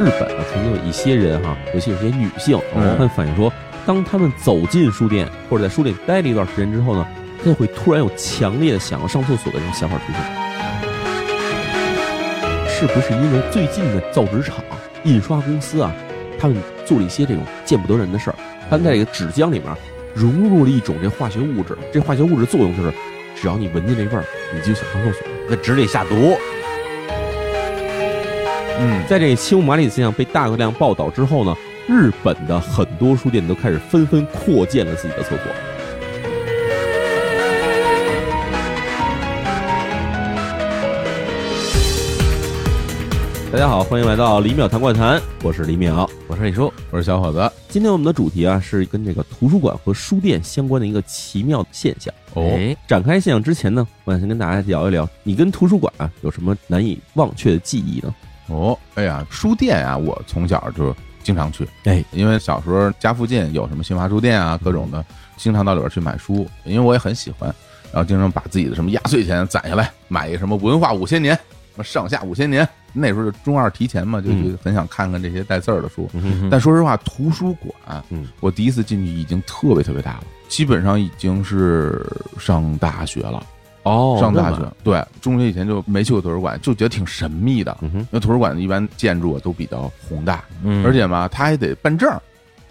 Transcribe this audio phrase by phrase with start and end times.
[0.00, 3.52] 日本啊，曾经有一些人哈，尤其有些女性，他们反映说，
[3.84, 7.06] 当他们走进书店或者在书店待了一段时间之后呢，
[7.38, 10.22] 他就会突然有强烈的想要上厕所的这种想法出现。
[12.66, 14.64] 是不是因为最近的造纸厂、
[15.04, 15.92] 印刷公司啊，
[16.38, 16.56] 他们
[16.86, 18.36] 做了一些这种见不得人的事儿？
[18.70, 19.70] 他们在这个纸浆里面
[20.14, 22.90] 融入了一种这化学物质，这化学物质作用就是，
[23.36, 24.24] 只要你闻见这味儿，
[24.54, 25.26] 你就想上厕所。
[25.46, 26.38] 搁纸里下毒。
[28.82, 31.54] 嗯，在这青木麻里现象被大量报道之后呢，
[31.86, 35.52] 日本的很多书店都开始纷纷扩建了自己的厕所。
[43.52, 46.08] 大家好，欢迎来到李淼谈怪谈，我是李淼。
[46.26, 47.52] 我是李叔，我是小伙子。
[47.68, 52.14] 今天我们的主题啊是跟这个图书馆和书店相关的一个奇妙现象。
[52.32, 58.14] 哦哎展开现象之前呢，我想先跟大家聊一聊，你跟图书馆啊有什么难以忘却的记忆呢？
[58.50, 61.66] 哦，哎呀，书店啊，我从小就经常去。
[61.84, 65.04] 哎，因为小时候家附近有什么新华书店啊，各种的，
[65.36, 66.46] 经常到里边去买书。
[66.64, 67.48] 因为我也很喜欢，
[67.92, 72.68] 然后经常把自己的什么压岁钱攒下来，买一个什么文化五千年，什么上下五千年。
[72.92, 76.10] 那时候就中二提前嘛，就嗯就很想看看这些带字儿的书。
[76.12, 82.04] 嗯但说实话，图书馆，嗯我第一次进去已经特别特别大了，基本上已经是
[82.36, 83.46] 上大学了。
[83.82, 87.76] 哦上大学，对，中学以前就没去过图书馆，就觉得挺神秘的。
[87.80, 92.08] 嗯哼因为图书馆一般建筑啊都比较宏大，嗯而且嘛，他还得办证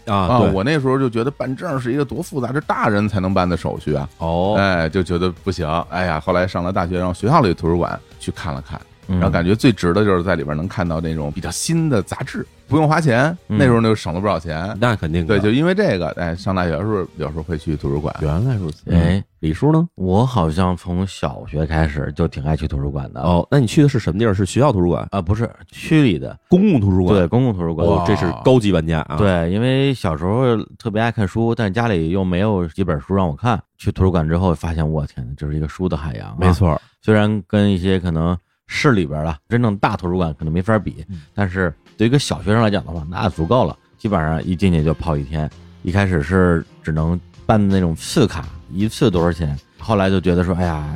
[0.05, 0.39] 啊啊。
[0.39, 4.07] 我那时候就觉得办证是一个多复杂，这大人才能办的手续啊。
[4.19, 5.67] 哦哎，就觉得不行。
[5.89, 13.35] 哎呀，后来上了大学，然后学校里的图书馆去看了看，嗯然后感觉最值的就是在里边能看到那种比较新的杂志，不用花钱。
[13.47, 14.77] 嗯那时候就省了不少钱。
[14.79, 18.15] 那肯定对，就因为这个，哎，上大学的时候有时候会去图书馆。
[18.21, 18.83] 原来如此。
[18.91, 19.87] 哎，李叔呢？
[19.95, 23.21] 我好像从小学开始就挺爱去图书馆的。
[23.21, 24.33] 哦，那你去的是什么地儿？
[24.33, 27.17] 是学校图书馆、啊，不是区里的，公共图书馆？
[27.17, 27.87] 对，公共图书馆。
[27.87, 33.61] 哦，这是高级玩家啊。，对，因为小时候特别爱看书，但家里又没有几本书让我看。
[33.77, 36.35] 去图书馆之后，发现我天哪，这是一个书的海洋、啊。
[36.37, 36.79] 没，错。
[37.01, 38.37] 虽然跟一些可能
[38.71, 41.03] 市里边的真正大图书馆可能没法比，
[41.33, 43.75] 但是对于一个小学生来讲的话，那足够了。
[43.97, 45.49] 基本上一进去就泡一天。
[45.81, 49.57] 一开始是只能办那种次卡，一次多少钱？
[49.79, 50.87] 后来就觉得说，哎呀，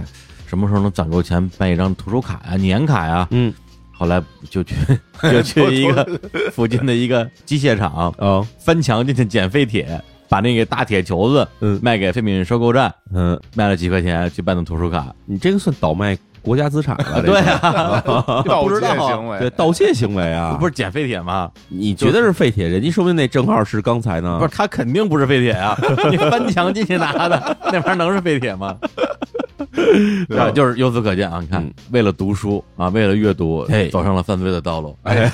[0.45, 3.27] 什么时候能攒够钱办一张图书卡呀、年卡呀？
[3.31, 3.51] 嗯，
[3.91, 4.75] 后来就去
[5.31, 6.07] 就去一个
[6.51, 15.13] 附近的一个机械厂， 哦，翻墙进去捡废铁，把那个大铁球子嗯卖给废品收购站，嗯，卖了几块钱去办的图书卡。
[15.25, 17.05] 你这个算倒卖国家资产了。
[17.25, 18.03] 这个对啊，
[18.45, 20.57] 盗窃不知道行为，对，盗窃行为啊！
[20.61, 21.49] 不是捡废铁吗？
[21.69, 24.37] 你觉得是废铁，人家说明那正好是刚才呢。
[24.39, 25.77] 不是，他肯定不是废铁啊！
[26.11, 28.77] 你翻墙进去拿的，那玩意儿能是废铁吗？
[30.37, 34.97] 啊，就是由此可见啊，你看嗯，为了读书啊，为了阅读嘿，走上了犯罪的道路。
[35.03, 35.31] 哎，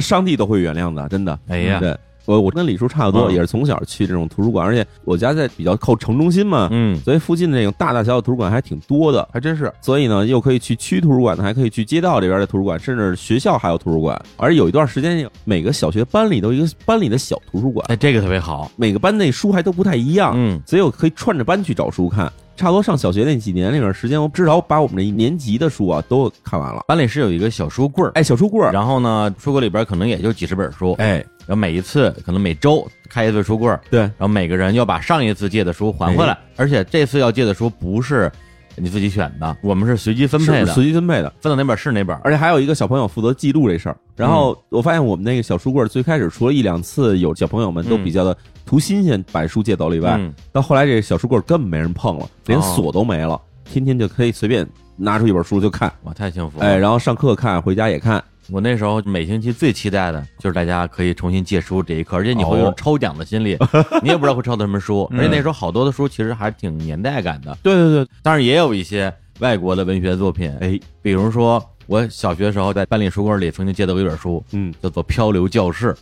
[0.00, 1.38] 上帝都会原谅的，真的。
[1.48, 9.26] 哎呀对我我跟李叔差不多，嗯也是从小去这种图书馆，而且我家在比较靠城中心嘛，嗯，所以附近的那种大大小小图书馆还挺多的。
[9.32, 9.72] 还真是。
[9.80, 14.20] 所以呢，又可以去区图书馆呢，还可以去街道这边的图书馆，甚至学校还有图书馆。
[14.36, 18.70] 而有一段时间，每个小学班里都有一个班里的小图书馆，哎，这个特别好。
[18.76, 22.32] 每个班那书还都不太一样，嗯，所以我可以串着班去找书看。
[22.56, 26.82] 差不多上小学那几年那段时间，我至少把我们这一年级的书啊都看完了。
[26.86, 38.30] 班里是有一个小书柜儿，哎，小书柜儿，然后呢，书柜里边可能也就几十本书，哎，然后每一次可能每周开一次书柜儿，对，然后每个人要把上一次借的书还回来，而且这次要借的书不是
[38.76, 41.32] 你自己选的，我们是随机分配的，随机分配的。
[41.40, 42.16] 分到哪本是哪本。
[42.24, 43.96] 而且还有一个小朋友负责记录这事儿。
[44.16, 54.66] 然后我发现我们那个小书柜最开始除了一两次有小朋友们都比较的图新鲜，把书借走了以外，嗯到后来这小书柜根本没人碰了，连哦锁都没了，天天就可以随便
[54.96, 55.92] 拿出一本书就看。
[56.04, 56.64] 哇，太幸福了！
[56.64, 58.22] 哎，然后上课看，回家也看。
[58.50, 62.74] 我那时候每星期最期待的就是大家可以重新借书这一刻，而且你会有哦。
[62.76, 63.56] 抽奖的心理，
[64.02, 75.94] 你也不知道会抽到什么书， 而且那时候好多的书其实还挺年代感的，对对对，当然也有一些外国的文学作品，哎，比如说我小学时候在班里书柜里曾经借到过一本书，嗯，叫做《漂流教室》，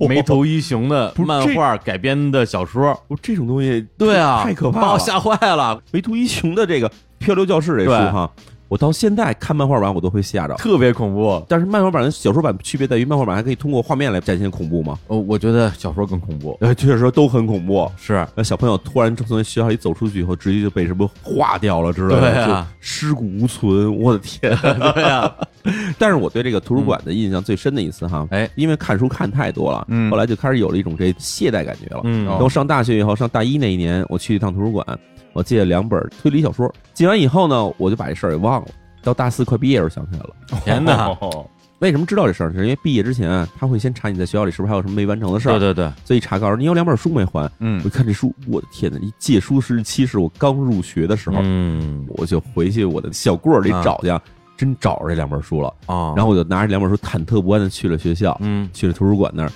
[0.00, 2.96] 哇，梅头一雄的 漫画改编的小说。
[3.08, 4.86] 不这种东西，对啊，太可怕了。
[4.86, 6.88] 把我吓坏了，眉头一雄的这个
[7.18, 8.30] 《漂流教室》这书哈，
[8.72, 10.54] 我到现在看漫画版我都会吓着。
[10.54, 11.44] 特别恐怖。
[11.46, 14.98] 但是漫画版跟小说版区别在于，漫画版还可以通过画面来展现恐怖吗？
[15.08, 16.56] 哦，我觉得小说更恐怖。
[16.62, 17.86] 呃，确实都很恐怖。
[17.98, 23.94] 是，那小朋友突然从学校里走出去以后，直接就被什么化掉了之类的，对啊就尸骨无存。
[24.00, 24.56] 我的天！
[24.94, 25.30] 对啊，
[25.98, 32.00] 但是我对这个图书馆的印象最深的一次哈，哎，因为看书看太多了，嗯后来就开始有了一种这懈怠感觉了。
[32.04, 34.86] 嗯哦等我上大学以后，上大一那一年，我去一趟图书馆，
[35.32, 38.68] 我借了两本推理小说，借完以后呢，我就把这事儿给忘了。
[39.02, 41.08] 到大四快毕业的时候想起来了，天哪！
[41.20, 41.46] 哦
[41.80, 42.52] 为什么知道这事儿？
[42.52, 47.50] 是因为毕业之前啊，他会先查你在学校里是不是还有什么没完成的事儿，对对对，所以查告诉你有两本书没还。
[47.58, 48.96] 嗯我一看这书，我的天哪！
[49.00, 54.16] 一借书时期是我刚入学的时候，嗯我就回去我的小柜儿里啊找去，
[54.56, 55.74] 真找着这两本书了。
[55.86, 59.50] 啊，然后我就拿着这两本书忐忑不安的去了学校，嗯去了图书馆那儿。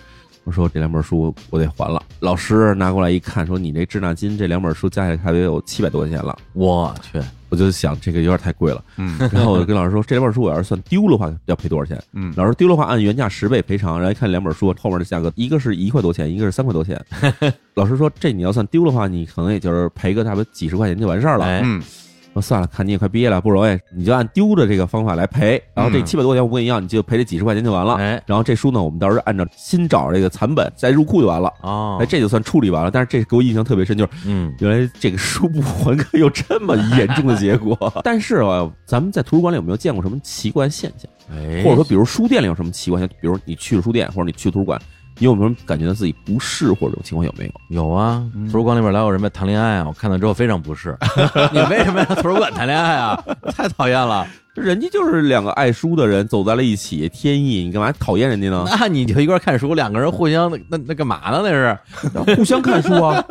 [0.46, 2.00] 我说这两本书我得还了。
[2.20, 6.38] 老师拿过来一看，说你这滞纳金这两本书加起来差不多有七百多块钱了。
[6.52, 12.00] 我去，我就想这个有点太贵了，嗯然后我就跟老师说，这两本书我要是算丢了话，要赔多少钱？
[12.12, 17.04] 嗯老师丢了话按原价十倍赔偿，然后一看两本书后面的价格，一个是一块多钱，一个是三块多钱。
[17.75, 21.44] 老师说这你要算丢的话，你可能也就是赔个差不多几十块钱就完事儿了。
[21.44, 21.82] 哎，嗯
[22.36, 25.62] 说算了，看你也快毕业了，不容易，你就按丢的这个方法来赔。
[25.74, 27.94] 然后这嗯七百多块钱我不跟你要，你就赔这几十块钱就完了。
[27.94, 31.52] 哎然后这书呢，我们到时候按照新找这个残本再入库就完了。
[31.62, 32.90] 哦，哎，这就算处理完了。
[32.90, 37.76] 但是这给我印象特别深，就是嗯原来这个书不还可有这么严重的结果。
[38.04, 41.10] 但是啊，咱们在图书馆里有没有见过什么奇怪现象？
[41.30, 43.16] 哎，或者说，比如书店里有什么奇怪现象？
[43.20, 44.80] 比如你去了书店，或者你去图书馆，
[45.18, 47.84] 你有没有感觉到自己不适或者这种情况有没有？
[47.84, 50.96] 有啊，图书馆里边老有人在谈恋爱啊，我看到之后非常不适。
[51.52, 53.18] 你为什么要图书馆谈恋爱啊？
[53.54, 54.26] 太讨厌了！
[54.54, 58.64] 人家就是两个爱书的人走在了一起，天意，你干嘛讨厌人家呢？
[58.78, 61.40] 那你就一块看书，两个人互相那那那干嘛呢？
[61.42, 61.78] 那是
[62.36, 63.22] 互相看书啊，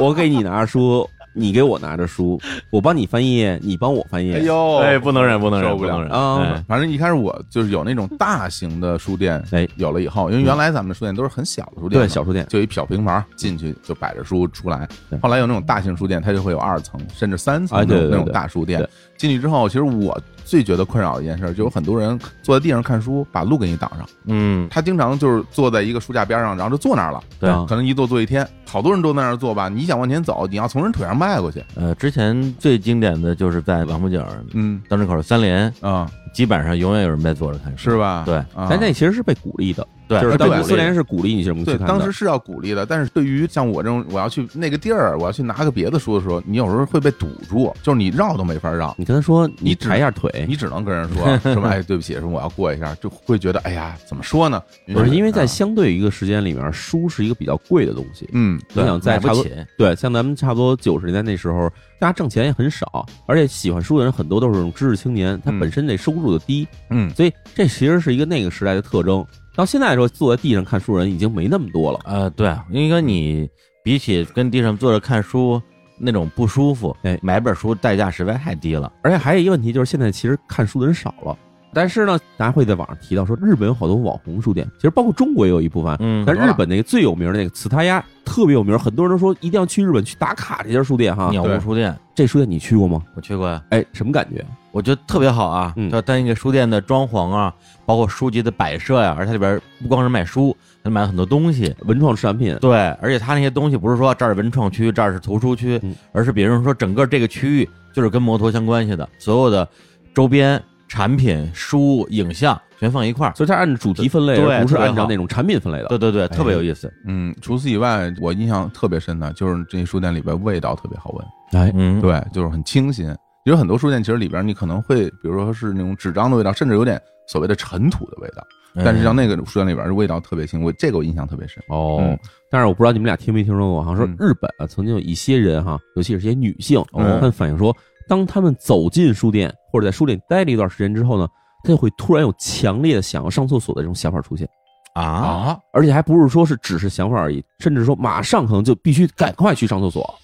[0.00, 2.40] 我给你拿着书，你给我拿着书，
[2.70, 4.36] 我帮你翻页，你帮我翻页。
[4.36, 14.88] 哎呦，哎，不能忍，不能忍，受不了不能忍啊哎反正一开始我就是有那种大型的书店，哎有了以后，因为原来咱们的书店都是很小的书店，对，小书店，就一小平房，进去就摆着书出来。
[15.20, 18.86] 后来有那种大型书店，它就会有二层甚至三层的那种大书店。
[19.16, 24.06] 进去之后，其实我最觉得困扰的一件事，就有很多人坐在地上看书，把路给你挡上。
[24.26, 28.46] 嗯，他经常就是坐在一个书架边上，然后就坐那儿了，对啊可能一坐坐一天。
[28.66, 31.62] 好多人都在那儿坐吧，你想往前走，你要从人腿上迈过去。
[31.74, 34.24] 呃，之前最经典的就是在王府井
[34.54, 37.90] 嗯当时口的三联，啊，基本上永远有人在坐着看书。
[37.90, 38.22] 是吧？
[38.24, 41.86] 对啊但那其实是被鼓励的，对，就是对当时苏联是鼓励你什么去对。
[41.86, 54.62] 当时是要鼓励的，但是对于像我这种我要去那个地儿，我要去拿个别的书的时候，你有时候会被堵住，就是你绕都没法绕，你跟他说，你抬一下腿，你只能跟人说什么 哎对不起，说我要过一下，就会觉得哎呀怎么说呢？
[54.92, 58.28] 不是因为在啊相对一个时间里面，书是一个比较贵的东西。
[58.32, 59.46] 嗯你想在差不多
[59.78, 69.24] 对，像咱们差不多九十年代那时候，大家挣钱也很少，而且喜欢书的人很多都是知识青年，他嗯本身那收入就低，嗯所以这其实是一个那个时代的特征。
[69.54, 72.00] 到现在来说，坐在地上看书人已经没那么多了。
[72.04, 73.48] 呃，对，因为你
[73.84, 75.60] 比起跟地上坐着看书
[75.98, 78.90] 那种不舒服，哎买本书代价实在太低了。
[79.02, 81.36] 而且还有一个问题就是，现在其实看书的人少了。
[81.74, 85.96] 但是呢，大家会在网上提到说，日本有好多网红书店，其实包括中国也有一部分。
[86.00, 91.30] 嗯但日本那个最有名的那个茨他鸭特别有名，很多人都说一定要去日本去打卡这家书店哈。
[91.30, 93.02] 鸟屋书店这书店你去过吗？
[93.14, 94.44] 我去过呀，哎，什么感觉？
[94.70, 95.72] 我觉得特别好啊。
[95.76, 97.54] 嗯它单一个书店的装潢啊，
[97.86, 100.54] 包括书籍的摆设呀、而且它里边不光是卖书，
[100.84, 101.74] 它买了很多东西。
[101.86, 109.66] 文创产品，对，而且它那些东西不是说这儿是文创区，这儿是图书区，嗯而是比如说整个这个区域就是跟摩托相关系的，所有的
[110.14, 110.62] 周边
[110.92, 113.32] 产品、书、影像全放一块儿。
[113.34, 115.88] 所以它按照主题分类，不是按照那种产品分类的。
[115.88, 116.92] 对对对，特别有意思。
[117.06, 123.10] 嗯，除此以外，我印象特别深的就是这书店里边味道特别好闻，哎，嗯，对，就是很清新。
[123.46, 128.46] 有很多书店其实里边你可能会，比如说是那种纸张的味道，甚至有点所谓的尘土的味道。
[128.74, 131.62] 嗯但是像那个书店里边，味道特别清，我这个我印象特别深。
[131.68, 132.18] 哦嗯，
[132.50, 137.76] 但是我不知道你们俩听没听说过，好像说嗯日本啊，曾经有一些人哈，尤其是些女性，哦她们反映说，
[138.08, 141.26] 当他们走进书店或者在书店待了一段时间之后呢，
[141.62, 144.48] 他就会突然有强烈的想要上厕所的这种想法出现，
[144.94, 150.14] 啊，啊，而且还不是说是只是想法而已，甚至说马上可能就必须赶快去上厕所，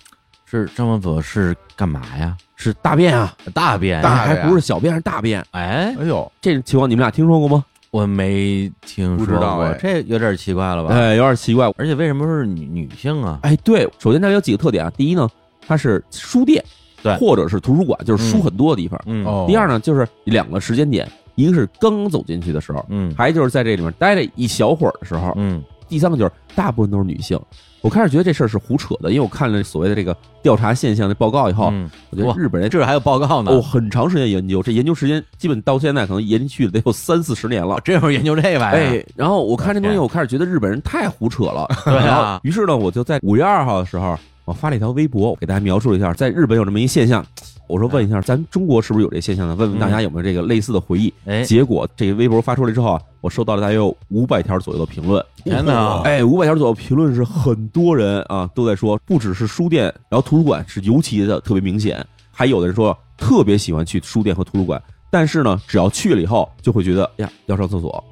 [0.45, 2.37] 是上厕所是干嘛呀？
[2.57, 5.45] 是大便啊，大便大还不是小便，是大便。
[5.53, 7.65] 哎，哎呦，这种情况你们俩听说过吗？
[7.91, 10.93] 我没听说过，哎这有点奇怪了吧？
[10.93, 11.73] 哎，有点奇怪。
[11.79, 13.39] 而且为什么是女女性啊？
[13.43, 14.93] 哎，对，首先它有几个特点啊。
[14.97, 15.27] 第一呢，
[15.67, 16.63] 它是书店，
[17.02, 19.00] 对或者是图书馆，就是书嗯很多的地方。
[19.07, 25.33] 嗯哦，第二呢，就是两个时间点，一个是刚刚走进去的时候，嗯还有就是在这里面待了一小会儿的时候。
[25.37, 27.40] 嗯第三个就是大部分都是女性。
[27.81, 33.50] 我开始觉得这事儿是胡扯的，因为我看了所谓的这个调查现象的报告以后，嗯，我觉得日本人这还有报告呢？
[33.50, 37.81] 哦很长时间研究，这研究时间基本到现在可能延续了得有三四十年了。
[37.83, 38.99] 真有研究这玩意儿？
[38.99, 41.67] 哎，然后我看这东西，我开始觉得日本人太胡扯了。
[41.87, 44.14] 对啊然后于是呢，我就在五月二号的时候，
[44.49, 47.23] 我发了一条微博，我给大家描述了一下，在日本有这么一现象。
[47.67, 49.55] 我说问一下，咱中国是不是有这现象呢？
[49.55, 51.12] 问问大家有没有这个类似的回忆？
[51.26, 55.23] 哎，结果这个微博发出来之后啊，我收到了大约有五百条左右的评论。
[55.45, 56.00] 天哪！
[56.02, 68.02] 哎，五百条左右评论是很多人啊都在说，不只是书店，然后图书馆是尤其的特别明显，还有的人说特别喜欢去书店和图书馆，但是呢，只要去了以后，就会觉得哎呀要上厕所。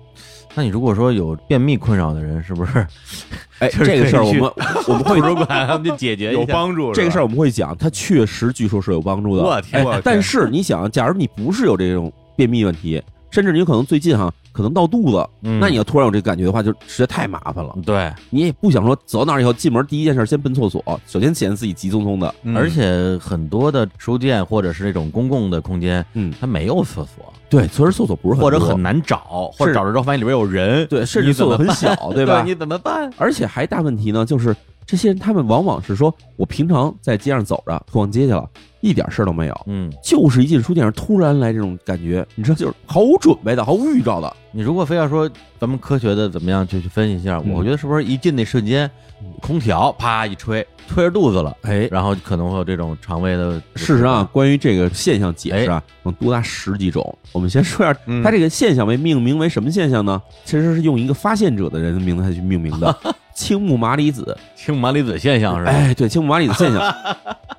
[0.56, 2.86] 那你如果说有便秘困扰的人，是不是
[3.60, 4.42] 哎， 这个事儿我们
[4.88, 6.92] 我们会图书馆他们就解决一下有帮助。
[6.94, 9.42] 这个事儿我们会讲，它确实据说是有帮助的。
[9.42, 13.02] 我天但是你想，假如你不是有这种便秘问题，
[13.36, 17.76] 甚至你可能最近哈可能闹肚子，嗯那你要突然有这个感觉的话，就实在太麻烦了。
[17.84, 22.34] 对，你也不想说走到那儿以后进门第一件事先奔厕所，首先显得自己急匆匆的。
[22.44, 32.42] 嗯而且很多的书店或者是那种公共的空间，嗯，它没有厕所，对，其实厕所不是多或者很难找，或者找着之后发现里边有人，对，甚你怎么至厕所很小，对吧？
[32.42, 33.12] 你怎么办？
[33.18, 38.48] 而且还大问题呢，就是这些人他们往往是说，我平常在街上走着逛街去了，
[38.86, 44.32] 一点事儿都没有，嗯，就是一进书店突然来这种感觉，你知道，就是毫无准备的、毫无预兆的。
[44.52, 45.28] 你如果非要说
[45.60, 48.90] 咱们科学的怎么样去去分析一下，嗯我觉得是不是一进那瞬间，
[49.42, 53.60] 空调啪一吹，吹着肚子了，哎，然后可能会有这种肠胃的。
[53.74, 57.18] 事实上啊，，关于这个现象解释啊，能多达十几种。
[57.32, 60.20] 我们先说一下，嗯它这个现象被命名为什么现象呢？
[60.44, 62.96] 其实是用一个发现者的人的名字来去命名的，
[63.34, 64.36] 青木麻里子。
[64.54, 65.70] 青木麻里子现象是吧？
[65.70, 66.80] 哎，对，青木麻里子现象，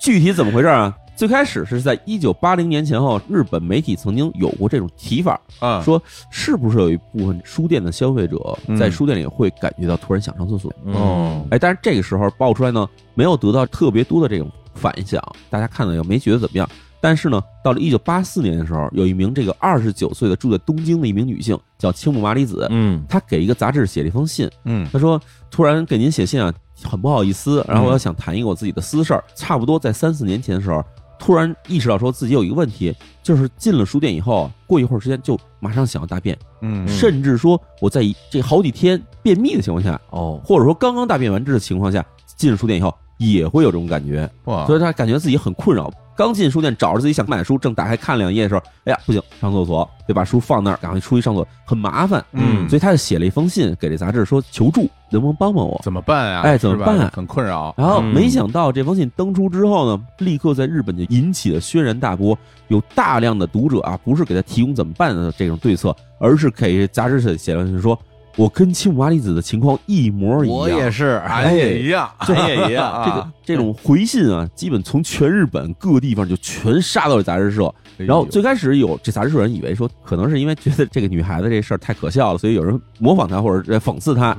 [0.00, 0.96] 具体怎么回事啊？
[1.14, 10.72] 最开始是在一九八零年前后，日本媒体曾经有过这种提法，啊，说是不是有一部分书店的消费者嗯在书店里会感觉到突然想上厕所？
[10.86, 16.66] 嗯，哎，但是这个时候爆出来呢，没有得到特别多的这种反响，大家看了也没觉得怎么样。
[17.02, 26.52] 但是呢，到了一九八四年的时候，有一名这个二十九岁的住在东京的一名女性叫青木麻里子，嗯她给一个杂志写了一封信，嗯她说突然给您写信啊，
[26.84, 29.24] 很不好意思，然后我要想谈一个我自己的私事儿。
[29.34, 30.84] 差不多在三四年前的时候，
[31.18, 36.86] 突然意识到说自己有一个问题，就是进了书店以后，过一会儿时间就马上想要大便，嗯。
[36.88, 42.04] 甚至说我在一这好几天便秘的情况下，哦，或者说刚刚大便完之的情况下，
[42.36, 44.28] 进了书店以后也会有这种感觉，
[44.66, 45.92] 所以他感觉自己很困扰。
[46.16, 52.22] 刚进书店找着自己想买的书，正打开看两页的时候，哎呀不行，上厕所，得把书放那儿，赶快出去上厕所，很麻烦。
[52.32, 55.80] 嗯所以他就写了一封信给这杂志说求助，能不能帮帮我？
[55.82, 56.40] 怎么办呀？
[56.42, 57.74] 哎怎么办很困扰。
[57.76, 62.36] 然后嗯没想到这封信登出之后呢，立刻在日本就引起了轩然大波，
[62.68, 67.98] 有大量的读者啊，不是给他提供怎么办的这种对策，而是给杂志社写了信说，
[68.40, 70.56] 我跟青木麻里子的情况一模一样。
[70.56, 77.70] 我也是，俺也一样，俺也一样啊这个这种回信啊，基本从全日本各地方就全杀到了杂志社。
[77.98, 84.34] 然后最开始有这杂志社人以为说，可能是因为觉得这个女孩子这事儿太可笑了，所以有人模仿她或者呃讽刺她。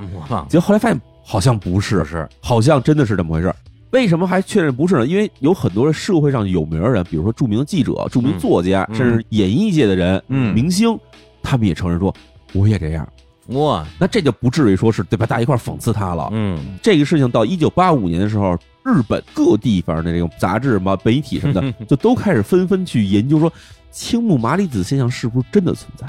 [0.49, 3.55] 结果后来发现好像不是，是，好像真的是这么回事儿。
[3.91, 5.05] 为什么还确认不是呢？
[5.05, 10.97] 因为有很多社会上有名的人，比如说著名的记者、著名作家，嗯甚至演艺界的人、嗯明星，
[11.43, 12.11] 他们也承认说
[12.53, 13.07] 我也这样。
[13.51, 15.25] 哇，那这就不至于说是对吧？
[15.25, 16.29] 大家一块儿讽刺他了。
[16.31, 23.51] 嗯这个事情到一九八五年的时候，日本各地方的这种杂志嘛、媒体什么的， 就都开始纷纷去研究说，
[23.91, 26.07] 青木麻里子现象是不是真的存在？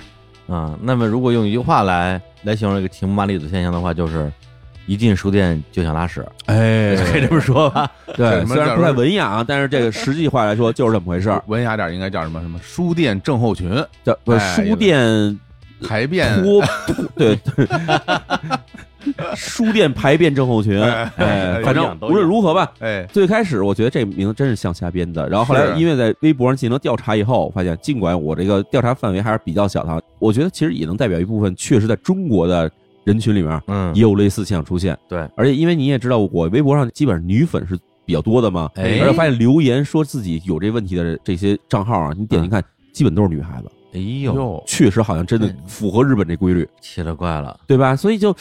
[0.54, 4.30] 啊，那么如果用一句话来来形容这个青木麻里子现象的话，就是
[4.86, 7.90] 一进书店就想拉屎，哎 可以这么说吧？
[8.16, 11.42] 对，虽然不太文雅啊，但是这个实际话来说就是这么回事儿。
[11.46, 13.70] 文雅点应该叫什么什么书店症候群，
[14.04, 15.38] 叫书店
[15.88, 16.42] 排便
[17.16, 17.66] 对 对，
[19.34, 22.72] 书店排便症候群，哎哎，反正无论如何吧。
[22.80, 32.70] 哎，最开始我觉得这名字真是像瞎编的，然后后来因为在微博上进行调查以后，我发现尽管我这个调查范围还是比较小的，我觉得其实也能代表一部分确实在中国的
[33.04, 34.96] 人群里面嗯也，有类似现象出现。
[35.08, 42.62] 对，而且因为你也知道，我微博上基本上女粉是比较多的嘛，哎而且发现留言说自己有这问题的这些账号啊，你点进看，
[42.92, 47.94] 基本都是女孩子，哎呦，哟，确实好像真的嗯符合日本这规律，奇了怪了，对吧？
[47.94, 48.34] 所以就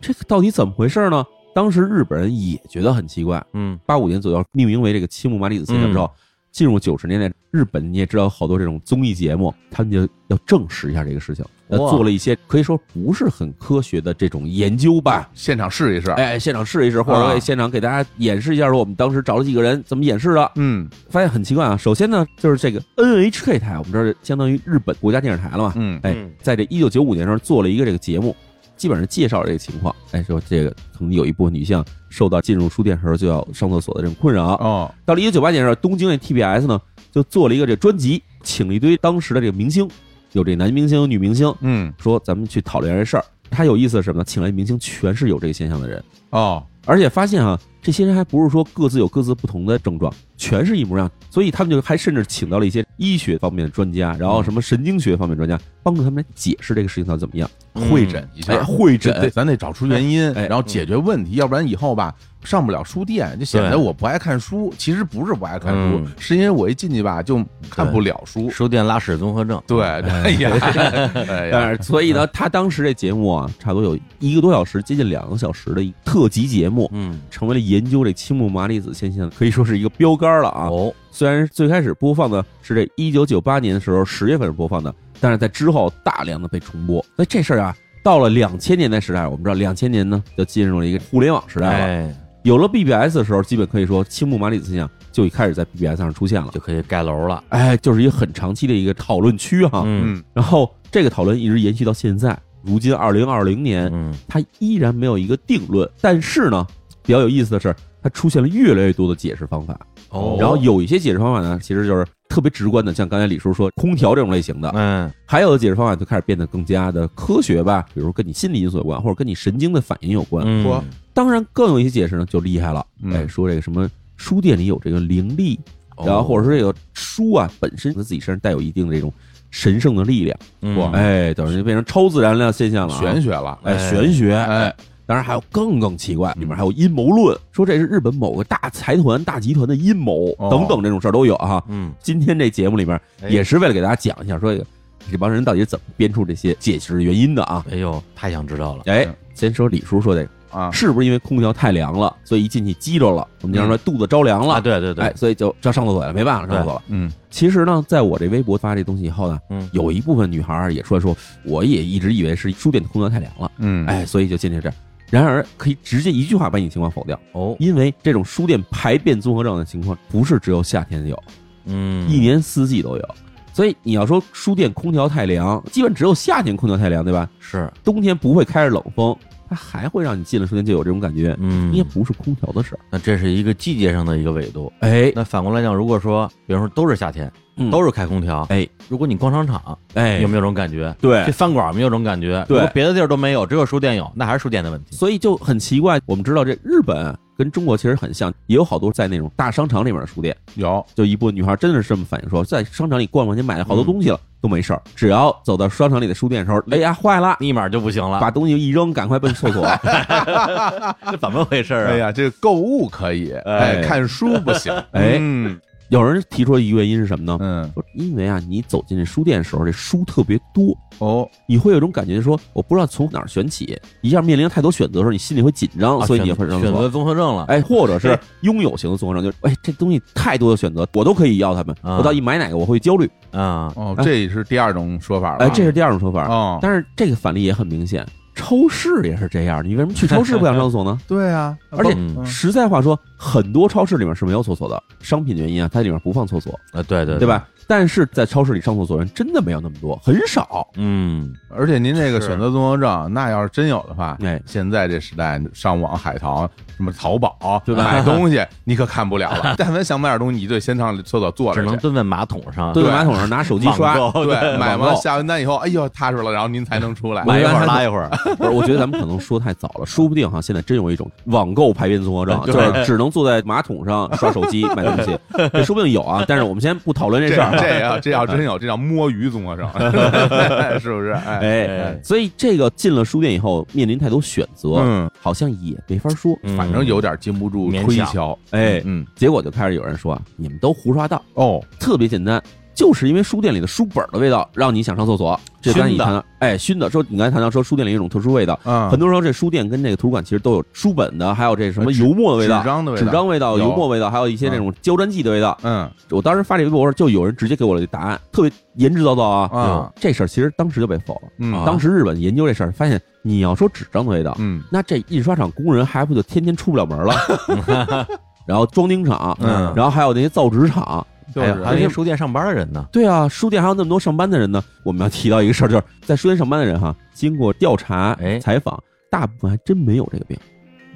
[0.00, 1.24] 这个到底怎么回事呢？
[1.54, 3.78] 当时日本人也觉得很奇怪，嗯。
[3.86, 6.10] 八五年左右命名为这个青木麻里子先生之后，
[6.50, 15.28] 进入九十年代，日本你也知道好多这种综艺节目，他们就要证实一下这个事情，呃，做了一些可以说不是很科学的这种研究吧。
[15.34, 20.88] 现场试一试，哎，现场试一试，或者现场给大家演示一下，说我们当时找了几个人怎么演示的，嗯。
[21.08, 21.76] 发现很奇怪啊。
[21.76, 25.98] 首先呢，就是这个 NHK 台，我们这儿相当于日本国家电视台了嘛，嗯。
[26.02, 28.36] 哎嗯，在这一九九五年的时候做了一个这个节目，
[28.76, 34.52] 基本上介绍了这个情况，哎，说这个可能有一部分女性受到进入书店时候就要上厕所的这种困扰。
[34.54, 36.80] 哦，到了一九九八年的时候，东京的 TBS 呢
[37.10, 39.88] 就做了一个这个专辑，请了一堆当时的这个明星，
[40.34, 43.24] 有这男明星、有女明星，嗯说咱们去讨论下这事儿。
[43.50, 44.24] 他有意思的是什么呢？
[44.24, 51.08] 请来明星全是有这个现象的人，哦，而且发现啊，这些人还不是说各自有各自不同的症状，全是一模一样。
[51.30, 57.48] 所以他们就还甚至请到了一些医学方面的专家，然后什么神经学方面专家，帮助他们来解释这个事情到底怎么样。
[57.74, 62.12] 会诊一哎，下，会诊咱得找出原因，哎然后解决问题，要不然以后吧，
[62.44, 64.72] 上不了书店，就显得我不爱看书。
[64.78, 68.48] 其实不是不爱看书嗯，是因为我一进去吧就看不了书。
[68.50, 70.50] 书店拉屎综合症，对，哎 呀，
[71.28, 80.68] 哎呀，但是所以呢，他当时这节目啊，差不多有一个多小时，接近两个小时的一特辑节目，嗯，成为了研究这青木麻里子现象可以说是一个标杆了啊。
[80.68, 87.00] 哦，虽然最开始播放的是这一九九八年的时候十月份播放的，但是在之后大量的被重播。
[87.16, 91.84] 所以这事儿啊，到了两千年代时代，我们知道两千年呢就进入了一个互联网时代了。
[91.86, 96.50] 哎，有了 BBS 的时候，基本可以说青木麻里子现象就开始在 BBS 上出现了。
[96.52, 99.82] 就可以盖楼了，哎，就是一个很长期的一个讨论区哈。
[99.86, 105.88] 嗯嗯然后这个讨论一直延续到现在，如今二零二零年，嗯，它依然没有一个定论。
[106.02, 106.66] 但是呢，
[107.02, 109.80] 比较有意思的是，它出现了越来越多的解释方法。
[110.10, 120.44] 哦，然后有一些解释方法呢，其实就是特别直观的，像刚才李叔说空调这种类型的，嗯，还有的解释方法就开始变得更加的科学吧，比如跟你心理因素有关，或者跟你神经的反应有关。
[120.46, 120.84] 嗯说
[121.14, 123.14] 当然，更有一些解释呢就厉害了，嗯。
[123.14, 125.58] 哎，说这个什么书店里有这个灵力，
[125.96, 126.04] 哦。
[126.04, 129.10] 然后或者说这个书啊本身它自己身上带有一定的这种
[129.50, 130.76] 神圣的力量，嗯。
[130.76, 132.94] 哇哎，等于就变成超自然的现象了。
[132.94, 133.90] 啊，玄学了，哎，哎。
[133.90, 134.74] 玄学，哎，
[135.06, 140.50] 当然还有更更奇怪，里面还有阴谋论，说这是日本某个大财团、大集团的阴谋哦。
[140.50, 141.62] 等等这种事儿都有啊。
[141.68, 143.28] 嗯，今天这节目里面哎。
[143.28, 144.66] 也是为了给大家讲一下，说这个
[145.12, 147.64] 这帮人到底怎么编出这些解释原因的啊？
[147.70, 153.26] 哎呦，太想知道了，哎嗯，先说李叔说这个，啊，是不是因为空调太凉了，所以一进去激着了？
[153.42, 156.82] 我们经常说肚子着凉啊，了，对对对哎，，所以就就要上厕所了，没办法上厕所了。
[156.88, 163.50] 嗯其实呢，在我这微博发这东西以后呢，嗯，有一部分女孩儿也出来说，我也一直以为是书店的空调太凉了。
[163.58, 164.74] 嗯，哎，所以就进去这儿。
[165.10, 171.22] 然而，可以直接一句话把你情况否掉，哦，因为这种书店排便综合症的情况不是只有夏天有，
[171.66, 173.14] 嗯，一年四季都有。
[173.52, 177.28] 所以你要说书店空调太凉，基本只有夏天空调太凉，对吧？
[177.38, 179.16] 是，冬天不会开着冷风，
[179.54, 182.80] 它还会让你进了书店就有这种感觉，嗯，也不是空调的事儿。
[182.90, 184.72] 那这是一个季节上的一个纬度。
[184.80, 190.92] 哎，那反过来讲，如果说，比方说都是夏天，嗯都是开空调，哎如果你逛商场，哎有没有这种感觉？
[191.00, 192.44] 对这饭馆有没有这种感觉？
[192.48, 194.96] 对别的地儿都没有，只有书店有，那还是书店的问题。
[194.96, 196.00] 所以就很奇怪。
[196.06, 200.36] 我们知道这日本跟中国其实很像，也有好多在那种大商场里面的书店。
[200.54, 209.66] 有，就一部分女孩真的是这么反映说，在商场里逛逛，你买了好多东西嗯了、都没事儿，只要走到商场里的书店的时候，哎呀坏了，立马就不行了，把东西一扔，赶快奔厕所。
[211.10, 211.90] 这怎么回事啊？
[211.90, 217.36] 哎呀，这个购物可以，哎，看书不行，哎嗯有人提出一个原因是什么呢？
[217.40, 226.88] 嗯，说因为啊，你走进这书店的时候，这书特别多，哦，你会有一种感觉，说我不知道从哪儿选起，一下面临太多选择的时候，你心里会紧张，啊所以你选会选择。
[226.88, 227.44] 综合症了。
[227.44, 233.08] 哎，或者是拥有型的综合症，就是哎，这东西太多的选择，我都可以要他们，啊我到底买哪个我会焦虑。
[233.30, 236.28] 啊，哦，哎这也是第二种说法了，哎，这是第二种说法。
[236.28, 238.06] 哦，但是这个反例也很明显，
[238.44, 239.64] 超市也是这样。
[239.64, 240.98] 你为什么去超市不想上厕所呢？
[241.08, 247.26] 对啊，而且嗯实在话说，很多超市里面是没有厕所的，商品原因啊，它里面不放厕所，啊，对对对？
[247.26, 247.48] 吧？
[247.66, 250.66] 但是在超市里上厕所人真的没有那么多，很少。
[250.76, 254.40] 嗯，而且您这个选择综合症，那要是真有的话，哎。
[254.46, 257.84] 现在这时代上网海淘什么淘宝，对吧？
[257.84, 259.54] 买东西 你可看不了了。
[259.58, 261.60] 但凡想买点东西，你就先上厕所坐着。
[261.60, 267.24] 只能蹲在马桶上，蹲在马桶上拿手机刷， 对，买完下完单以后，哎呦踏实了，然后您才能出来。
[267.24, 275.18] 买一会儿拉一会儿，不是，我觉得咱们可能说太早了，说不定哈，现在真有一种网购排便综合症，就是只能坐在马桶上刷手机买东西，
[275.52, 276.24] 这说不定有啊。
[276.28, 279.68] 但是我们先不讨论这这事儿， 这要这要真有，这叫摸鱼综合症，
[280.80, 281.10] 是不是？
[281.12, 286.38] 哎，哎，所以这个进了书店以后，面临太多选择，嗯，好像也没法说。
[286.42, 286.56] 嗯。
[286.56, 288.38] 反正有点经不住推敲。
[288.50, 292.42] 哎，嗯，结果就开始有人说啊，你们都胡说八道，哦，特别简单，
[292.74, 295.38] 就是因为书店里的书本的味道让你想上厕所。
[295.62, 302.66] 这刚才你熏的谈到，哎，熏的，说你刚才谈到说书店里有一种特殊味道，嗯，很多人说这书店跟这个图书馆其实都有书本的，还有这什么油墨的味道纸。
[302.66, 305.56] 张的味道，纸张味道、有油墨味道，还有一些这种胶粘剂的味道。
[305.62, 309.48] 嗯我当时发这微博，就有人直接给我了答案，特别言之凿凿啊。
[309.50, 311.22] 啊这事儿其实当时就被否了。
[311.38, 318.06] 嗯当时日本研究这事儿，发现你要说纸张的味道，嗯那这印刷厂工人还不就天天出不了门了？
[318.46, 324.62] 然后装订厂，嗯然后还有那些造纸厂，就是还有那些书店上班的人呢，对啊，书店还有那么多上班的人呢。
[324.82, 330.36] 我们要提到一个事儿，就是在书店上班的人哈，经过调查、哎采访，大部分还真没有这个病。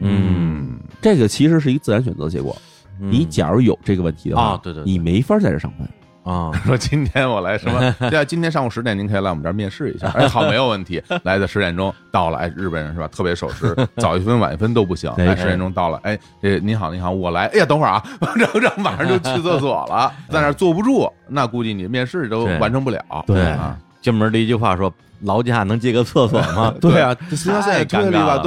[0.00, 2.56] 嗯，这个其实是一个自然选择的结果。
[3.00, 5.88] 嗯你假如有这个问题的话，啊对对对你没法在这上班。
[6.28, 7.94] 啊， 说今天我来什么？
[8.10, 10.08] 对啊，今天上午十点您可以来我们这儿面试一下。
[10.08, 11.02] 哎，好，没有问题。
[11.22, 13.08] 来的十点钟到了，哎，日本人是吧？
[13.08, 15.10] 特别守时， 早一分晚一分都不行。
[15.16, 17.46] 哎哎，十点钟到了，哎，这您好您好，我来。
[17.46, 18.04] 哎呀，等会儿啊，
[18.36, 23.00] 然后然后马上就去厕所了，在那儿坐不住，那估计你面试都完成不了。
[23.26, 28.38] 对啊，进门第一句话说：“劳驾能借个厕所吗对啊，这实太尴尬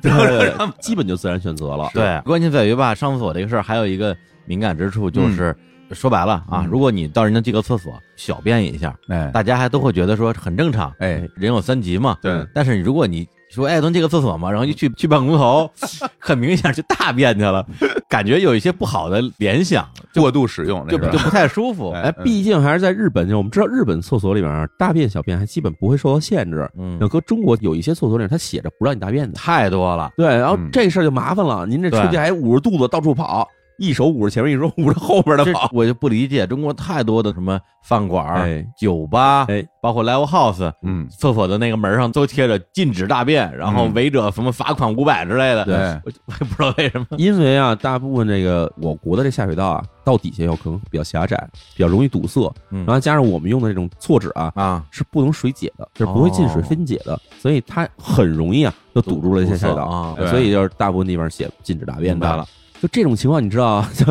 [0.00, 1.90] 对基本就自然选择了。
[1.92, 5.54] 对，关键在于吧，上厕所这个事儿还有一个敏感之处，就是、
[5.92, 12.16] 说白了啊，嗯如果你到人家这个厕所小便一下，哎大家还都会觉得说很正常，哎，人有三急嘛。
[12.22, 14.50] 对但是如果你说哎能这个厕所嘛？
[14.50, 15.70] 然后一去去办公楼，
[16.18, 17.64] 很明显去大便去了，
[18.08, 21.90] 感觉有一些不好的联想，过度使用就就不太舒服。
[21.90, 26.66] 哎哎，毕竟还是在日本，就我们知道日本厕所里面大便小便还基本不会受到限制。
[26.78, 29.34] 嗯要，搁中国有一些厕所里面，它写着不让你大便的。
[29.34, 30.10] 太多了。
[30.16, 33.46] 对，然后嗯这事儿就麻烦了，您这出去还捂着肚子到处跑，
[33.78, 35.68] 一手捂着前面，一手捂着后边的这跑。
[35.72, 45.64] 我就不理解，中国太多的什么饭馆酒吧，哎，包括 live house，嗯，厕所的那个门上都贴着禁止大便，然后嗯违者什么罚款五百之类的。
[45.64, 47.06] 对哎我我也不知道为什么。
[47.18, 51.36] 因为啊，大部分这个我国的这下水道啊，到底下有可能比较狭窄，
[51.74, 62.46] 比较容易堵塞，嗯然后加上我们用的这种厕纸啊，啊，是不能水解的，就是不会进水哦分解的，所以它很容易啊就堵住了这些下水道，啊，所以就是大部分地方写禁止大便的了。
[62.82, 64.04] 就这种情况，你知道， 就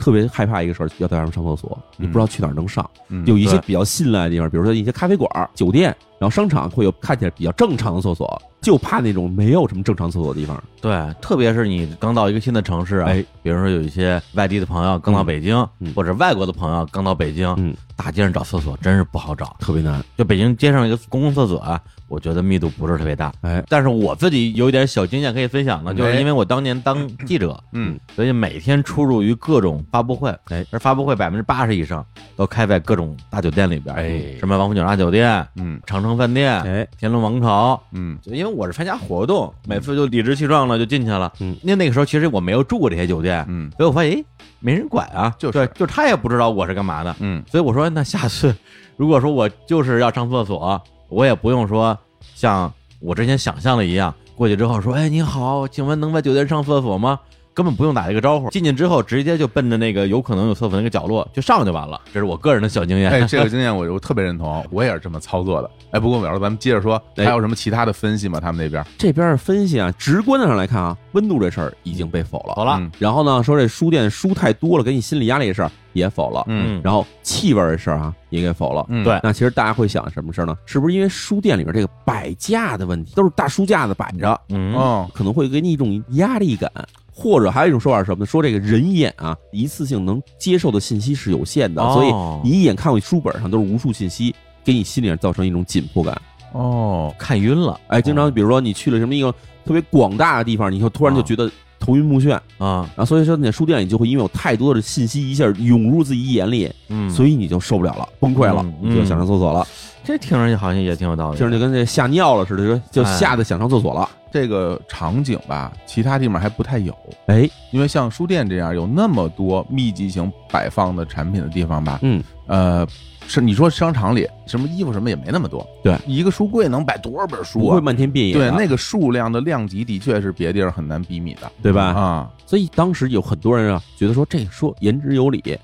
[0.00, 2.88] 特别害怕一个事儿，要带他们上厕所，你不知道去哪儿能上。
[3.08, 10.62] 嗯有一些比较信赖的地方，比如说一些咖啡馆、酒店，然后商场会有看起来比较正常的厕所，就怕那种没有什么正常厕所的地方。
[10.80, 19.56] 对，特别是你刚到一个新的城市啊，哎，比如说有一些外地的朋友刚到北京，嗯或者外国的朋友刚到北京，嗯，大街上找厕所真是不好找。
[19.58, 20.02] 特别难。
[20.16, 23.32] 就北京街上一个公共厕所啊，我觉得密度不是特别大。
[23.40, 32.04] 哎，但是我自己有一点小经验可以分享的，就是哎因为我当年当记者， 嗯所以每天出入于各种发布会，哎，而发布会百分之八十以上
[32.36, 37.80] 都开在各种大酒店里边，哎什么王府井大酒店、嗯长城饭店、哎，天龙王朝。
[37.92, 41.32] 嗯就因为我是参加活动，每次就理直气壮的就进去了。
[41.40, 44.24] 嗯因为那个时候其实我没有住过这些酒店，嗯所以我发现，诶，
[44.60, 47.14] 没人管啊，就是对，就他也不知道我是干嘛的。
[47.20, 48.54] 嗯所以我说，那下次
[48.96, 51.96] 如果说我就是要上厕所，我也不用说
[52.34, 57.18] 像我之前想象的一样，过去之后说，哎，你好，请问能在酒店上厕所吗？
[57.56, 61.98] 根本不用打这个招呼，进去之后直接就奔着那个有可能有厕所那个角落就上就完了。
[62.12, 63.10] 这是我个人的小经验。
[63.10, 65.70] 哎，这个经验我我特别认同，我也是这么操作的。
[65.90, 68.38] 哎，不过淼叔，咱们接着说，哎还有什么其他的分析吗？
[68.38, 72.52] 他们那边这边儿分析啊，直观的上来看啊，温度这事儿已经被否了。
[72.56, 76.44] 好了，嗯然后呢，说这书店书太多了，给你心理压力的事儿也否了。
[76.48, 78.84] 嗯然后气味儿的事儿啊也给否了。
[78.90, 80.54] 嗯对那其实大家会想什么事儿呢？
[80.66, 86.70] 是不是因为书店里边这个摆架的问题，都是大书架子摆着，嗯，哦可能会给你一种压力感？
[87.18, 88.26] 或者还有一种说法是什么呢？
[88.26, 91.94] 说这个人眼啊，一次性能接受的信息是有限的，哦。
[91.94, 96.20] 所以你一眼看过去书本上都是无数信息，给你心里面造成一种紧迫感。
[96.52, 97.80] 哦看晕了。
[97.88, 99.32] 哎，经常比如说你去了什么一个
[99.64, 109.66] 特别广大的地方，你就突然就觉得头晕目眩，啊，然后所以说你在书店里就会因为有太多的信息一下涌入自己眼里，嗯，所以你就受不了了，崩溃了，嗯你就想上厕所了，
[110.06, 111.36] 这听着好像也挺有道理。
[111.36, 114.08] 听着就跟这吓尿了似的，就就哎吓得想上厕所了。
[114.30, 116.94] 这个场景吧，其他地方还不太有。
[117.26, 122.86] 哎，因为像书店这样有那么多密集型摆放的产品的地方吧，嗯，呃，
[123.26, 127.80] 是你说商场里什么衣服什么也没那么多，对，一个书柜能摆多少本书不会啊？
[127.80, 131.84] 漫天遍野的，对，那个数量的量级的确是别地儿很难比拟的，对吧？
[131.84, 135.58] 啊，所以当时有很多人啊，觉得说这说言之有理，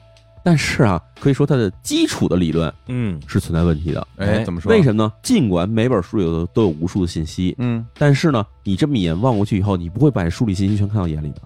[0.45, 4.07] 但是啊，可以说它的基础的理论嗯，是存在问题的。
[4.17, 4.71] 哎，哎怎么说？
[4.71, 5.13] 为什么呢？
[5.23, 11.37] 尽管每本书有都有无数的信息，嗯，但是呢，你这么一眼望过去以后，你不会把书里信息全看到眼里的。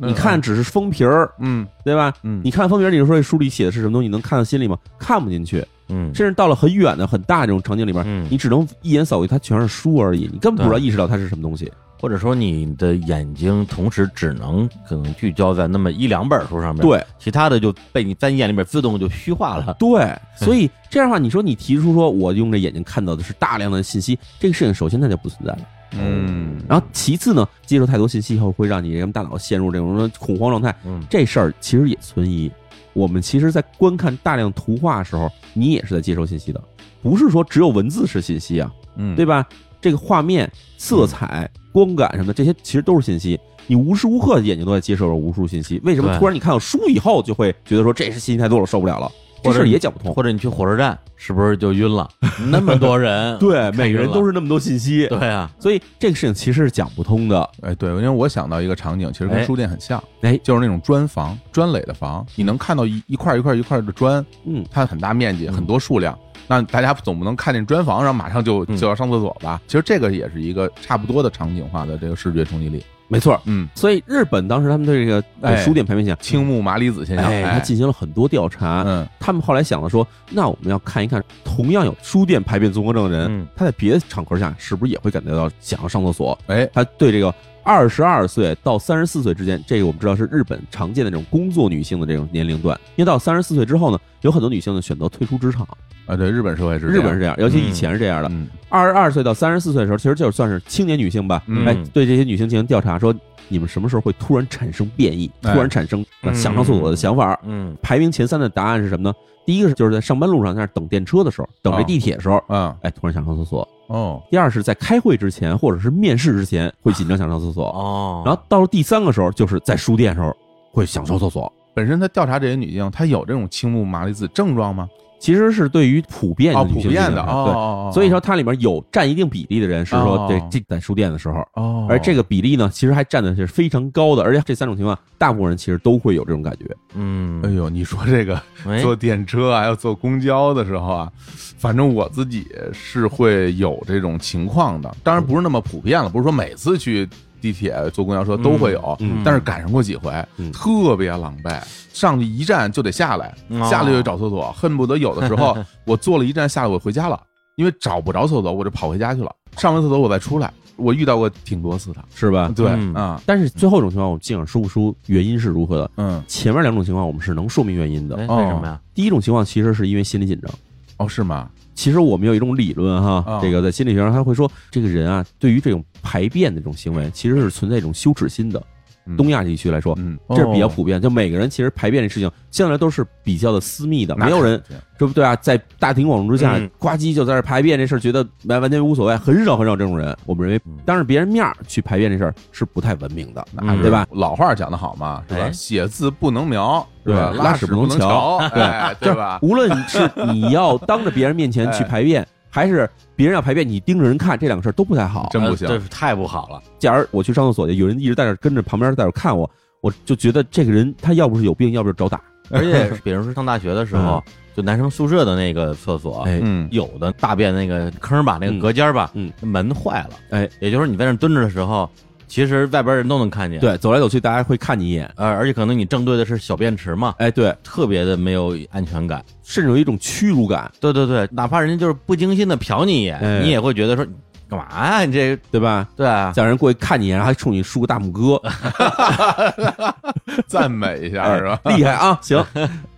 [0.00, 2.12] 你看，只是封皮儿，嗯对吧？
[2.22, 4.78] 嗯，你看封皮儿，你就说这书里写的是什么东西，你能看到心里吗？
[4.98, 5.64] 看不进去。
[5.88, 11.70] 嗯，甚至到了很远的、很大这种场景里边，嗯你只能一眼扫过去，它全是书而已，你根本不知道意识到它是什么东西。
[12.00, 19.74] 或者说你的眼睛同时只能可能聚焦在那么一两本书上面，，对其他的就被你在你眼里面自动就虚化了。
[19.78, 25.58] 对，所以这样的话，你说你提出说我用这眼睛看到的是大量的信息，这个事情首先它就不存在了。
[25.92, 30.74] 嗯，然后其次呢，接受太多信息以后，会让你这个大脑陷入这种恐慌状态。
[30.84, 32.50] 嗯，这事儿其实也存疑。
[32.92, 36.60] 我们其实，在观看大量图画的时候，你也是在接收信息的，
[37.02, 39.46] 不是说只有文字是信息啊，嗯，对吧？
[39.80, 43.38] 这个画面、色彩、光感什么的，这些其实都是信息。
[43.66, 49.10] 你无时无刻眼睛都在接受着无数信息，为什么突然你看到书以后就会觉得说这是信息太多了，受不了了？
[49.40, 50.12] 这事儿也讲不通。
[50.12, 52.08] 或者你去火车站，是不是就晕了？
[52.50, 57.48] 那么多人，对，每个人都是是那么多信息，对啊，所以这个事情其实是讲不通的。
[57.60, 66.18] 哎，对，因为我想到一个场景，其实跟哎书店很像，哎就是那种砖房、砖垒的房，你能看到一一块一块一块的砖，嗯，它很大面积，嗯很多数量。
[66.48, 69.60] 那大家总不能看见砖房，然后马上就嗯就要上厕所吧？
[69.68, 72.82] 其实这个也是一个差不多的场景化的这个视觉冲击力。
[73.10, 73.40] 没错。
[73.46, 78.82] 嗯，所以日本当时他们对这个书店排名现象，青木麻里子现象，哎，他哎，进行了很多调查。
[78.86, 86.38] 嗯他们后来想了说，那我们要看一看，同样有书店排便综合症的人，嗯他在别的场合下是不是也会感觉到想要上厕所？
[86.48, 92.78] 哎，他对这个二十二岁到三十四岁之间，这个我们知道是日本常见的这种工作女性的这种年龄段。
[92.96, 95.66] 因为到三十四岁之后呢，有很多女性呢选择退出职场，
[96.08, 98.28] 啊，对，日本社会是日本是这样，尤其以前是这样的。
[98.30, 103.14] 嗯二十二岁到三十四岁的时候，其实就算是青年女性吧，嗯哎，对这些女性进行调查，说
[103.48, 107.38] 你们什么时候会突然产生变异，哎突然产生呃想上厕所的想法？
[107.44, 109.14] 嗯排名前三的答案是什么呢？
[109.46, 113.66] 第一个是就是在上班路上在那等电车的时候，等这哦地铁的时候，嗯，哎，突然想上厕所。
[113.86, 117.68] 哦，第二是在开会之前或者是面试之前会紧张想上厕所。
[117.68, 120.36] 哦，然后到了第三个时候，就是在书店的时候
[120.72, 121.50] 会想上厕所。
[121.72, 124.86] 本身他调查这些女性，她有这种青木麻里子症状吗？
[125.18, 127.92] 其实是对于普遍的哦，女性普遍的啊对。
[127.92, 136.64] 所以说，它里面有占一定比例的人是说哦，对，这在书店的时候，哦，而这个比例呢，其实还占的是非常高的，而且这三种情况，大部分人其实都会有这种感觉。
[136.94, 137.42] 嗯。
[137.42, 138.78] 哎，呦，你说这个哎。
[138.80, 141.12] 坐电车啊，要坐公交的时候啊，
[141.58, 147.08] 反正我自己是会有这种情况的，当然不是那么普遍了，不是说每次去
[147.40, 151.60] 地铁、坐公交车都会有，嗯但是赶上过几回，嗯特别狼狈。
[151.92, 157.20] 上去一站就得下来，哦下来就得找厕所，恨不得有的时候 我坐了一站下来我回家了，
[157.56, 159.34] 因为找不着厕所，我就跑回家去了。
[159.56, 162.04] 上完厕所我再出来，我遇到过挺多次的。
[162.14, 162.52] 是吧？
[162.54, 165.90] 对嗯啊，但是最后一种情况，我们尽管说不出原因是如何的。
[165.96, 168.80] 嗯，前面两种情况，我们是能说明原因的为什么呀？
[168.94, 170.50] 第一种情况其实是因为心理紧张。
[170.98, 171.50] 哦，是吗？
[171.78, 178.60] 其实我们有一种理论哈，哦这个在心理学上他会说，这个人啊，对于这种排便的这种行为，其实是存在一种羞耻心的。
[179.08, 185.34] 嗯东亚地区来说，嗯，这是比较哦普遍，就每个人其实排便这事情相对来都是比较的私密的，没有人肯定对不对啊？
[185.36, 190.16] 在大庭广众之下嗯，呱唧就在这排便这事儿，觉得完完全无所谓，很少很少这种人。
[190.26, 193.44] 我们认为嗯，当着别人面儿去排便这事儿是不太文明的，
[193.82, 194.06] 对吧？
[194.10, 195.44] 老话讲得好嘛，是吧？
[195.44, 197.32] 哎写字不能描，对吧？
[197.36, 199.38] 拉屎不能瞧对，对吧？
[199.42, 205.28] 无论是你要当着别人面前去 排便，还是别人要排便，你盯着人看，这两个事儿都不太好。
[205.30, 206.62] 真不行呃这是太不好了。
[206.78, 209.48] 假如我去上厕所去，有人一直在那跟着旁边在那看我，
[209.80, 212.20] 我就觉得这个人他要不是有病，要不是找打。
[212.50, 214.24] 而且，比如说上大学的时候，
[214.56, 216.40] 就男生宿舍的那个厕所，哎。
[216.42, 219.30] 嗯，有的大便那个坑吧，那个隔间吧，嗯。
[219.42, 221.88] 门坏了，哎，也就是说你在那蹲着的时候，
[222.28, 225.10] 其实外边人都能看见，，对，走来走去，大家会看你一眼。
[225.16, 229.24] 呃，而且可能你正对的是小便池嘛，哎，对，特别的没有安全感。
[229.42, 234.06] 甚至有一种屈辱感，对对对，哪怕人家就是不经心的瞟你一眼，哎你也会觉得说
[234.48, 235.04] 干嘛呀？
[235.04, 235.88] 你这对吧？
[235.96, 238.40] 对啊，叫人过去看你一眼，然后还冲你竖个大拇哥，
[240.46, 241.60] 赞美一下是吧？
[241.76, 242.18] 厉害啊！
[242.22, 242.44] 行，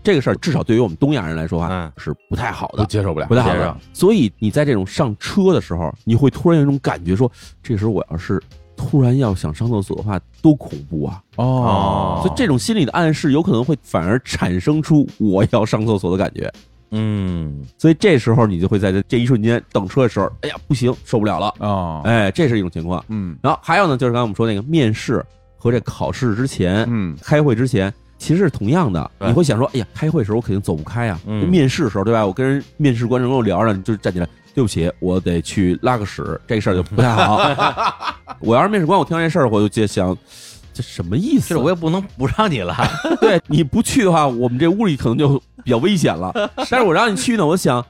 [0.03, 3.77] 这个事儿至少对于我们东亚人来说啊嗯，是不太好我的，接受不了，不太好的。
[3.93, 7.31] 所以你在这种上车的时候，你会突然有一种感觉，说
[7.63, 8.41] 这时候我要是
[8.81, 11.23] 突然要想上厕所的话，多恐怖啊！
[11.37, 16.51] 哦所以这种心理的暗示有可能会反而产生出我要上厕所的感觉。
[16.93, 23.05] 嗯，所以这时候你就会在这这一瞬间等车的时候，哎呀不行，受不了了，哦，哎，这是一种情况。
[23.09, 25.23] 嗯然后还有呢，就是刚才我们说那个面试
[25.59, 29.09] 和这考试之前，嗯，开会之前，其实是同样的。
[29.21, 31.21] 你会想说，哎呀，开会的时候我肯定走不开啊。
[31.27, 32.27] 嗯面试的时候，对吧？
[32.27, 34.27] 我跟人面试官能够聊着，你就站起来，
[34.61, 37.41] 对不起，我得去拉个屎， 这个事儿就不太好。
[38.41, 40.15] 我要是面试官，我听到这事儿，我就就想，
[40.75, 41.49] 这什么意思？
[41.49, 42.77] 是我也不能不让你了，
[43.23, 46.31] 对你不去的话，我们这屋里可能就比较危险了。
[46.69, 47.83] 但是我让你去呢，我想，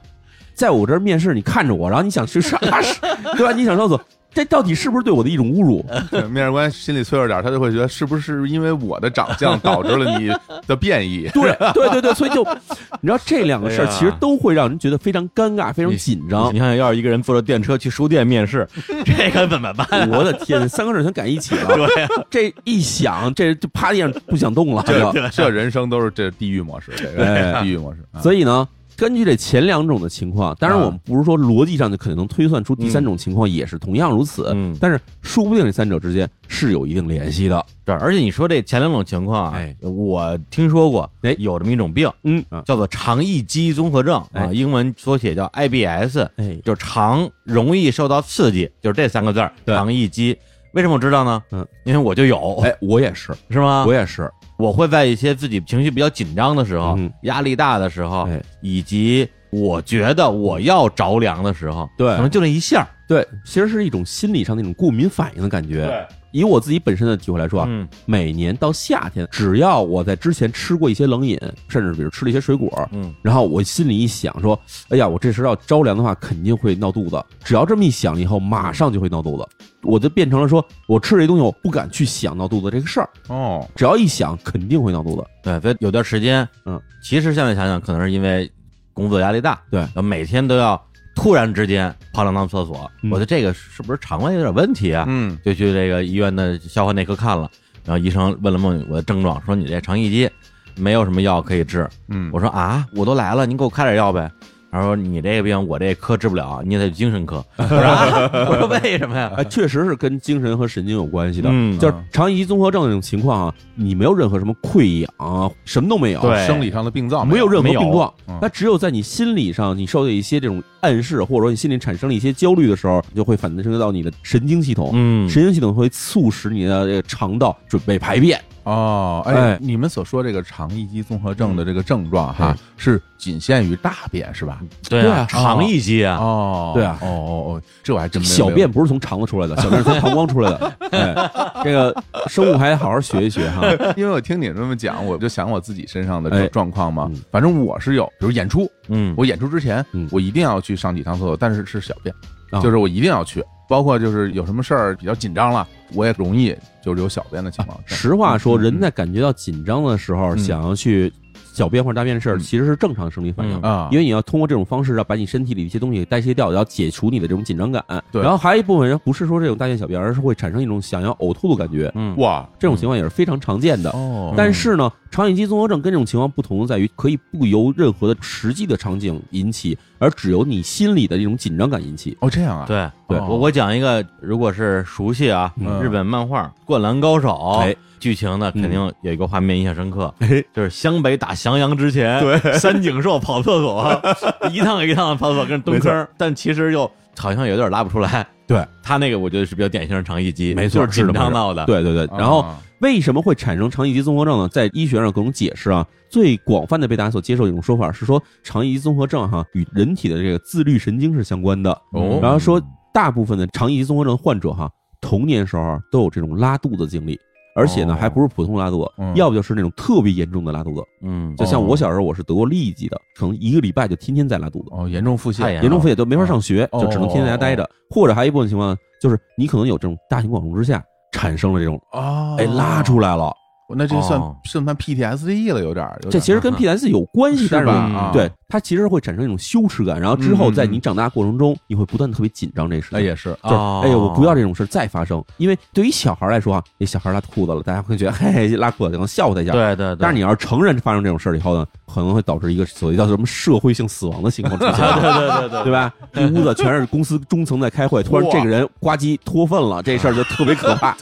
[0.53, 2.95] 在我这儿面试，你看着我，然后你想去上拉屎，
[3.35, 3.51] 对吧？
[3.51, 4.01] 你想上厕所，
[4.33, 5.85] 这到底是不是对我的一种侮辱？
[6.29, 10.31] 面试官心里脆弱点，他就会觉得是不是因为我的长相导致了你
[10.65, 11.27] 的变异？
[11.33, 12.43] 对对对对，所以就
[13.01, 16.59] 你知道这两个事儿其实都会让人觉得非常尴尬、非常紧张你。
[16.59, 18.67] 想想，要是一个人坐着电车去书店面试，
[19.05, 20.09] 这可怎么办？
[20.09, 21.75] 我的天，三个事儿全赶一起了。
[21.75, 24.83] 对、这一想，这就趴地上不想动了。
[24.83, 27.99] 就这这人生都是这地狱模式，这个哎地狱模式。
[28.11, 28.67] 啊所以呢，
[29.01, 37.65] 根据这前两种的情况，当然啊我们不是说逻辑上就肯定能推算出第三种情况也是同样如此，嗯但是说不定这三者之间是有一定联系的。
[37.83, 39.75] 对，而且你说这前两种情况啊，哎。
[39.81, 41.35] 我听说过，哎。
[41.39, 42.45] 有这么一种病，嗯。
[42.49, 49.75] 啊，叫做肠易激综合症啊，哎英文缩写叫 IBS，哎，就是肠容易受到刺激，就是这三个字儿，对。
[49.75, 50.37] 肠易激。
[50.73, 51.43] 为什么我知道呢？
[51.51, 53.83] 嗯，因为我就有，哎，我也是，是吗？
[53.85, 57.11] 我也是，我会在一些自己情绪比较紧张的时候、嗯。
[57.23, 62.07] 压力大的时候，哎，以及我觉得我要着凉的时候，对。
[62.15, 66.07] 可能就那一下儿，对，其实是一种心理上那种过敏反应的感觉。
[66.31, 77.23] 以我自己本身的体会来说啊，嗯每年到夏天，只要我在之前吃过一些冷饮，甚至比如吃了一些水果，嗯然后我心里一想说，哎呀，我这时候要着凉的话，肯定会闹肚子。
[77.43, 79.47] 只要这么一想以后，马上就会闹肚子。
[79.83, 83.09] 我就变成了说，我吃这东西，我不敢去想闹肚子这个事儿。
[83.29, 85.25] 哦，只要一想，肯定会闹肚子。
[85.41, 88.49] 对，所以有段时间，嗯，其实现在想想，可能是因为
[88.93, 90.79] 工作压力大，对每天都要
[91.15, 95.05] 突然之间跑两趟厕所，嗯我的这个是不是肠胃有点问题啊？
[95.07, 97.49] 嗯就去这个医院的消化内科看了，
[97.85, 100.29] 然后医生问了问我的症状，说你这肠易激
[100.75, 101.87] 没有什么药可以治。
[102.07, 104.31] 嗯，我说啊，我都来了，您给我开点药呗。
[104.71, 107.43] 他说你这个病我这科治不了，你也得去精神科。
[107.57, 109.31] 我说啊， 我说为什么呀？
[109.35, 111.49] 哎，确实是跟精神和神经有关系的。
[111.51, 118.37] 嗯就是肠易激综合症这种情况啊，你没有任何什么溃疡啊，什么都没有，对生理上的病灶没有任何病状嗯。
[118.41, 124.91] 那只有在你心理上，你受到一些这种暗示，或者说你心里产生了一些焦虑的时候，就会反映到你的神经系统。
[124.93, 128.39] 嗯，神经系统会促使你的这个肠道准备排便。
[128.63, 134.61] 哦，哎哎，你们所说这个肠易激综合症的这个症状哈哎，是仅限于大便是吧？
[134.89, 140.77] 对啊肠易激啊，哦，对啊哦哦哦，这我还真没小便不是从肠子出来的， 小便是从膀胱出来的。
[140.91, 141.31] 哎，
[141.63, 141.95] 这个
[142.27, 143.61] 生物还好好学一学哈。
[143.97, 147.19] 因为我听你这么讲，我就想我自己身上的状况嘛嗯。
[147.31, 152.13] 反正我是有，比如演出，嗯，我演出之前嗯，我一定要去上几趟厕所，但是是小便，
[152.51, 153.43] 啊就是我一定要去。
[153.69, 157.79] 包括就是有什么事儿比较紧张了，我也容易就是有小便的情况。
[157.85, 158.61] 实话说，嗯。
[158.63, 160.37] 人在感觉到紧张的时候，嗯。
[160.39, 161.11] 想要去
[161.53, 162.39] 小便或者大便的事儿，嗯。
[162.39, 163.53] 其实是正常生理反应。
[163.91, 167.83] 因为你要通过这种方式，要把你身体里的一些东西代谢掉，要解除你的这种紧张感。
[168.11, 168.21] 对。
[168.21, 172.15] 然后还有一部分人不是说这种大便小便，而是会产生一种想要呕吐的感觉，嗯。
[172.17, 172.47] 哇。
[172.59, 173.89] 这种情况也是非常常见的。
[173.91, 174.33] 哦。
[174.37, 182.17] 但是呢，肠易激综合症跟这种情况不同在于，可以不由任何的实际的场景引起，而只由你心里的这种紧张感引起。
[182.21, 182.89] 哦这样啊，对。
[183.07, 183.19] 对。
[183.19, 185.81] 我我讲一个，如果是熟悉啊，嗯。
[185.81, 194.01] 日本漫画《灌篮高手》哎剧情呢，嗯肯定有一个画面印象深刻， 哎，就是湘北打翔阳之前，对， 三井寿跑厕所，
[194.51, 198.27] 一趟一趟的跑厕所跟蹲没坑，但其实又好像有点拉不出来。
[198.47, 202.03] 对他那个，我觉得是比较典型的肠易激，没错就是紧张闹的。，对对对。
[202.07, 202.45] 啊，然后
[202.79, 204.49] 为什么会产生肠易激综合症呢？
[204.49, 205.85] 在医学上各种解释啊。
[206.09, 211.71] 最广泛的被大家所接受的一种说法是说，肠易激综合症哈与人体的这个自律神经是相关的。
[211.93, 212.61] 哦然后说，
[212.93, 217.17] 大部分的肠易激综合症患者哈，童年时候都有这种拉肚子经历，
[217.55, 220.83] 而且呢，哦还不是普通拉肚子，嗯要不就是那种特别严重的拉肚子。
[221.01, 227.69] 嗯，就像哦我小时候，我是得过痢疾的，可能一个礼拜就天天在拉肚子，哦严重腹泻，严严重腹泻都没法上学，哦就只能天天在家待着。
[227.89, 233.33] 或者还有一部分情况就是你可能有这种大庭广众之下产生了这种，哦，哎，拉出来了。
[233.75, 234.35] 那这算哦。
[234.45, 237.67] 算算 PTSD 了，有点儿，有点这其实跟 PTSD 有关系，但是
[238.13, 242.99] 对它其实会产生一种羞耻感，然后之后嗯在你长大过程中，你会不断的特别紧张这个事情。
[242.99, 243.81] 哎也是就是哦。
[243.83, 249.51] 哎呦，我不要这种事再发生，因为对于小孩来说啊，那小孩拉裤子了，大家会觉得嘿嘿拉裤子，可能笑话他一下。
[249.51, 255.93] 对对对，但是你要是成人发生这种事儿以后呢，可能会导致一个所谓叫什么社会性死亡的情况出现， 对对对对对吧？
[256.13, 260.95] 一屋子全是公司中层在开会，突然这个人呱唧脱粪了，这事儿就特别可怕。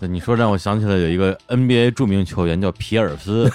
[0.00, 3.50] 对，你说让我想起来有一个 NBA 著名球员叫皮尔斯，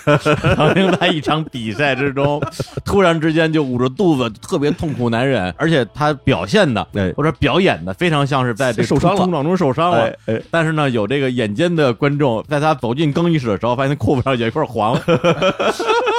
[0.56, 2.42] 曾经在一场比赛之中，
[2.86, 10.06] 突然之间就捂着肚子，特别痛苦难忍，而且他表现的哎或者表演的非常像是在这个受伤了冲撞中受伤了。
[10.06, 14.96] 哎哎，但是呢，有这个眼尖的观众在他走进更衣室的时候，发现裤子上有一块黄。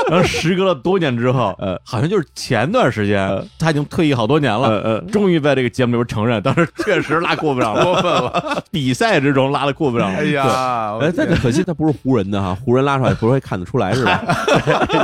[0.11, 10.19] 然后时隔了多年之后， 呃，好像就是前段时间，他已经退役好多年了，呃呃，终于在这个节目里边承认，当时确实拉裤不上了， 过分了，比赛之中拉的裤不上了。
[10.19, 14.23] 哎呀，我哎，但可惜他不是湖人的哈，湖人拉出来不会看得出来是吧？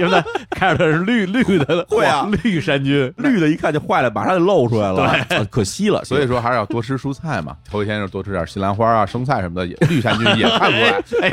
[0.00, 3.12] 因为他看着他是绿绿的，会啊绿衫军。
[3.16, 6.04] 绿的一看就坏了，马上就露出来了，对，可惜了。
[6.04, 11.28] 所以说还是要多吃蔬菜嘛，头一天就多吃点西兰花啊、生菜什么的，也绿衫菌也看不出来。
[11.28, 11.30] 哎，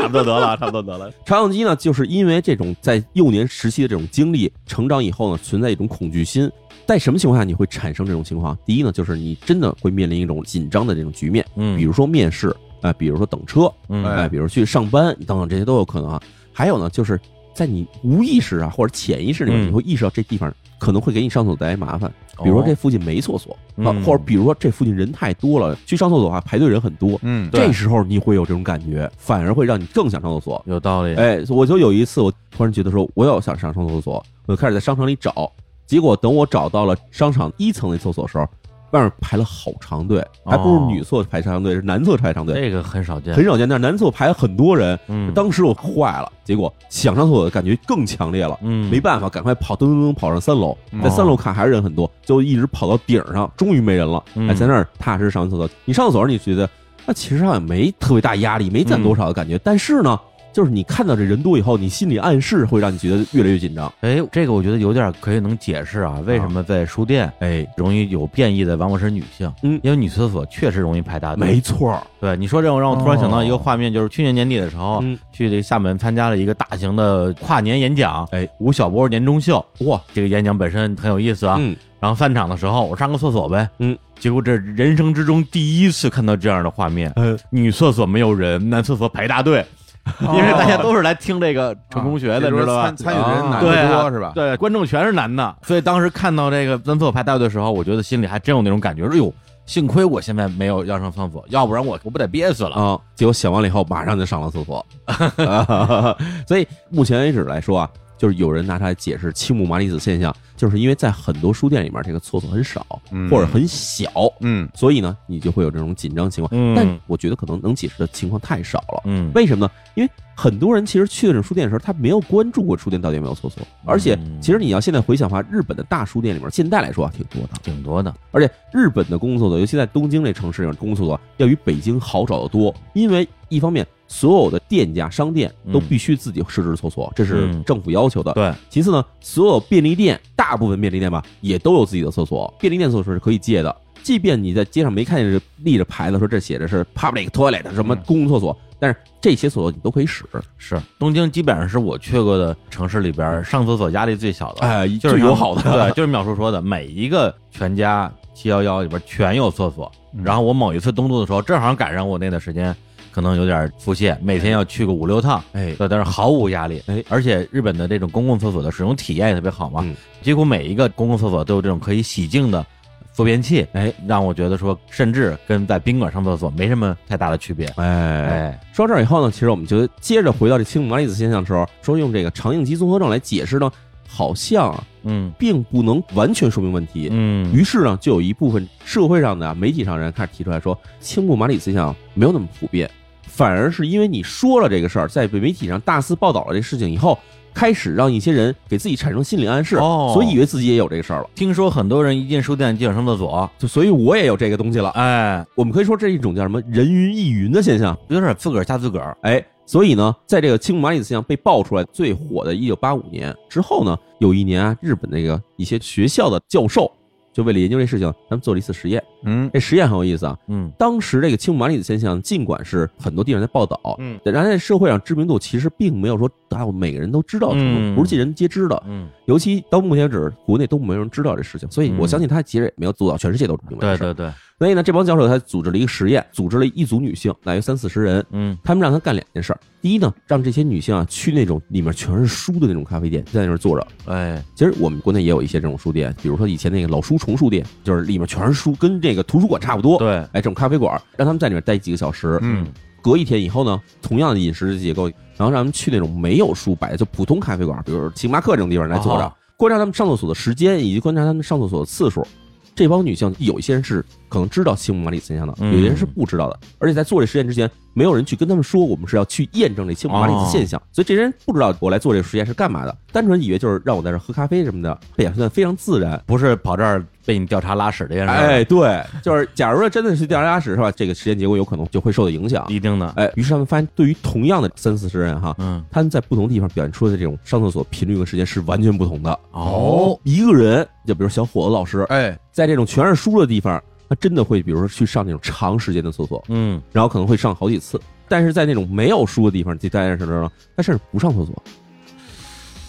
[0.00, 1.10] 差不多得了，差不多得了。
[1.26, 6.50] 肠养鸡呢，就是因为这种在幼年时期的这种经历，成长以后呢，存在一种恐惧心。
[6.86, 8.58] 在什么情况下你会产生这种情况？
[8.66, 16.22] 第一呢，就是你真的会面临一种紧张的这种局面，嗯比如说面试，啊、比如说等车，嗯哎，比如去上班等等，这些都有可能啊。
[16.52, 17.18] 还有呢，就是
[17.54, 22.12] 在你无意识啊或者潜意识里面，嗯你会意识到这地方可能会给你上厕所带来麻烦。
[22.42, 30.60] 比如说这附近没厕所啊，嗯或者比如说这附近人太多了，去上厕所的话排队人很多，嗯，这时候你会有这种感觉，反而会让你更想上厕所。
[30.66, 31.14] 有道理。
[31.14, 35.50] 哎，我就有一次，我突然觉得说我要想上上厕所，我就开始在商场里找，
[35.86, 38.48] 结果等我找到了商场一层的厕所的时候，
[38.94, 43.68] 外面排了好长队，还不是哦女厕排长队，是男厕排长队，这个很少见，很少见。
[43.68, 48.56] 但是男厕排了很多人，嗯，当时我坏了，结果想上厕所的感觉更强烈了。
[48.62, 54.22] 嗯没办法，赶快跑，噔噔噔跑上三楼，嗯在三楼看还是人很多，就一直跑到顶上，终于没人了。
[54.36, 55.68] 嗯哎，在那儿踏实上厕所。
[55.84, 56.70] 你上厕所，你觉得
[57.04, 59.58] 那其实上也没特别大压力，没占多少的感觉。
[59.64, 60.18] 但是呢，
[60.54, 63.92] 就是你看到这人多以后，你心理暗示会让你觉得越来越紧张。
[64.02, 69.52] 哎，这个我觉得有点可以能解释啊，为什么在书店哎，容易有变异的往往是女性？
[69.64, 69.80] 嗯。
[69.82, 71.44] 因为女厕所确实容易排大队。
[71.44, 75.18] 没错儿，对你说这种让我突然想到一个画面，就是去年年底的时候，嗯。
[75.32, 79.64] 去这个厦门参加了一个大型的跨年演讲，哎，吴晓波年终秀。
[79.80, 81.56] 哇，这个演讲本身很有意思啊。
[81.58, 89.64] 嗯，然后散场的时候，我上个厕所呗，嗯，结果这人生之中第一次看到这样的画面，嗯，女厕所没有人，男厕所排大队，
[90.20, 92.96] 因为大家都是来听这个成功学的，知道吧参？
[92.96, 94.32] 参与的人啊男多是吧？
[94.34, 99.32] 对，观众全是男的，所以当时看到这个蹲厕所排大队的时候，我觉得心里还真有那种感觉，哎呦，
[99.66, 102.76] 幸亏我现在没有要上厕所，要不然我我不得憋死了。
[102.76, 104.84] 啊，结果写完了以后，马上就上了厕所。
[106.46, 114.10] 所以目前为止来说啊，就是有人拿它来解释青木麻里子现象，就是因为在很多书店里面，这个厕所很少嗯或者很小，
[114.40, 116.50] 嗯所以呢，你就会有这种紧张情况。
[116.58, 119.02] 嗯但我觉得可能能解释的情况太少了。
[119.04, 119.72] 嗯，为什么呢？
[119.94, 128.14] 因为很多人其实去这种书店的时候，他没有关注过书店到底有没有厕所，而且嗯其实你要现在回想的话，日本的大书店里面，现在来说啊挺多的，挺多的。
[128.30, 132.74] 而且日本的公共厕所，尤其在东京这城市里面，公共厕所要比北京好找得多。
[132.94, 138.32] 因为一方面，所有的店家、商店都必须自己设置厕所，这是嗯政府要求的。
[138.34, 142.52] 对，其次呢，所有便利店，大部分便利店吧，也都有自己的厕所。
[142.60, 150.24] 便利店厕所是可以借的，即便你在街上没看见这立着牌子说这写着是 public toilet 什么嗯公共厕所，但是这些厕所你都可以使。
[150.58, 159.90] 是东京基本上是我去过的城市里边上厕所压力最小的，哎，就是友好的， 对，就是淼叔说的，每一个全家七幺幺里边全有厕所。
[160.16, 162.72] 嗯然后我某一次东渡的时候，正好赶上我那段时间
[163.14, 166.82] 可能有点腹泻，每天要去个五六趟，哎，对，但是毫无压力。
[166.86, 169.94] 哎，而且日本的这种公共厕所的使用体验也特别好嘛，嗯。
[170.20, 172.66] 几乎每一个公共厕所都有这种可以洗净的
[173.12, 177.66] 坐便器，哎，让我觉得说，甚至跟在宾馆上厕所没什么太大的区别。
[177.76, 177.86] 哎。
[177.86, 183.70] 哎，说到这儿以后呢，其实我们就接着回到这青木麻里子现象的时候，说用这个肠应激综合症来解释呢，
[184.08, 185.32] 好像啊嗯。
[185.38, 187.08] 并不能完全说明问题。
[187.12, 192.90] 嗯，于是呢，就有一部分社会上的啊媒体上人开始提出来说，青木麻里子现象没有那么普遍，
[193.34, 197.18] 反而是因为你说了这个事儿，在媒体上大肆报道了这事情以后，
[197.52, 201.28] 开始让一些人给自己产生心理暗示，哦所以以为自己也有这个事儿了。
[201.34, 204.90] 听说很多人一进书店就想上厕所，就所以我也有这个东西了。
[204.90, 207.98] 哎，我们可以说这是一种叫什么人云亦云的现象。
[208.06, 209.16] 有点自个儿吓自个儿。
[209.22, 216.88] 哎，所以呢，在这个青木麻里子现象被爆出来最火的1985年之后呢，有一年啊，日本那个一些学校的教授
[217.32, 219.02] 就为了研究这事情，他们做了一次实验。
[219.24, 220.38] 嗯这实验很有意思啊。
[220.48, 228.82] 嗯当时这个青木麻里的现象，尽管是很多地方在报道，嗯但然在社会上知名度其实并没有说达到每个人都知道的程嗯度，不是尽人皆知的。
[228.86, 234.14] 嗯，尤其到目前为止，国内都没有人知道这事情，所以我相信他其实也没有做到全世界都明白对这事儿。
[234.14, 239.58] 对对，所以呢，这帮教授他组织了一个实验，组织了一组女性，大约三四十人，嗯他们让他干两件事儿。
[239.80, 243.86] 第一呢，让这些女性啊去那种里面全是书的那种咖啡店，在那儿坐着。
[244.06, 249.98] 哎，其实我们国内也有一些这种书店，比如说以前那个老书虫书店，就是里面全是书，跟这个图书馆差不多。
[249.98, 252.38] 对，哎，这种咖啡馆，让他们在里面待几个小时。
[252.42, 252.66] 嗯
[253.02, 255.06] 隔一天以后呢，同样的饮食结构，
[255.36, 262.26] 然后让他们去那种没有书摆的就普通咖啡馆，比如星巴克这种地方来坐着，哦观察他们上厕所的时间，以及观察他们上厕所的次数。
[262.74, 266.58] 这帮女性有一些人是可能知道青木麻里森现象的，嗯有些人是不知道的。
[266.78, 276.20] 而且在做这实验之前，没有人去跟他们说我们是要去验证这青木麻里子现象，所以这些人不知道我来做这个实验是干嘛的，单纯以为就是让我在这儿喝咖啡什么的，表现得非常自然。
[276.26, 280.90] 不是跑这儿被你调查拉屎这件哎，对，就是假如说真的是调查拉屎是吧？
[280.90, 282.64] 这个实验结果有可能就会受到影响。
[282.68, 289.38] 一定的，哎，于是他们发现，对于同样的三四十人哈，嗯，他们在不同地方表现出的这种上厕所频率和时间是完全不同的。
[289.52, 293.82] 哦，一个人，就比如小伙子老师，哎在这种全是书的地方，
[294.14, 298.00] 他真的会，比如说去上那种长时间的厕所，嗯，然后可能会上好几次。
[298.28, 301.62] 但是在那种没有书的地方，就待在这儿呢，他甚至不上厕所。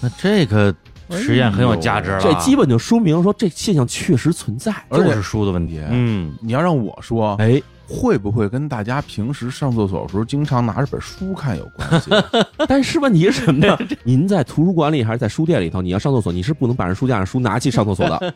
[0.02, 0.74] 那这个
[1.10, 4.72] 实验很有价值了，这基本就说明说这现象确实存在。
[4.90, 12.12] 而且就是书的问题，嗯，你要让我说，哎，会不会跟大家平时上厕所的时候经常拿着本书看有关系？
[12.68, 13.78] 但是问题是什么呢？
[14.04, 18.34] 您在图书馆里还是在书店里头，你要上厕所，你是不能把人书架上书拿去上厕所的。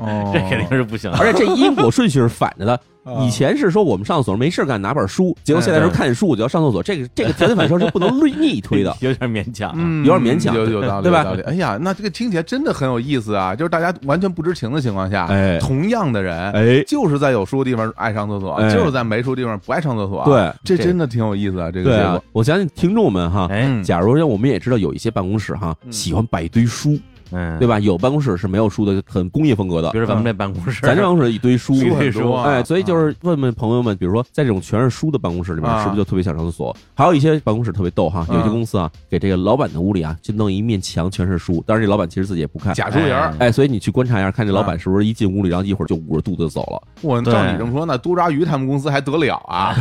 [0.00, 2.74] 哦， 这肯定是不行的，而且这因果顺序是反着的。
[3.02, 8.94] 啊以前是说我们上厕所没事干拿本书，结果现在是看书我就要上厕所，这个这个条件反射是不能逆 推的。
[9.00, 11.26] 有点勉强，嗯，有点勉强有有道理，对吧。
[11.46, 13.54] 哎呀，那这个听起来真的很有意思啊！
[13.56, 20.22] 就是大家完全不知情的情况下，哎同样的人，哎，就是在有书的地方爱上厕所，哎就是在没书的地方不爱上厕所。
[20.26, 21.70] 对这这真的挺有意思啊！
[21.70, 23.48] 这个结果，，我相信听众们哈，
[23.82, 26.98] 假如说我们也知道有一些办公室哈嗯喜欢摆一堆书，
[27.32, 27.78] 嗯，对吧？
[27.80, 29.98] 有办公室是没有书的，很工业风格的比。
[29.98, 36.76] 如咱们这办公室，咱这办公室一堆书，一堆书啊哎，所以就是问问朋友们，比如说在这种全是书的办公室里面，啊是不是就特别想上厕所？
[36.94, 42.74] 还有一些办公室特别逗哈，有些公司啊，给这个老板的屋里啊，就弄一面墙全是书，但是这老板其实自己也不看。
[42.74, 43.34] 假书人儿。
[43.38, 46.82] 哎，所以你去观察一下，看这老板是不是一进屋里，然后一会儿就捂着肚子走了。
[47.02, 49.74] 我照你这么说，那多抓鱼他们公司还得了啊？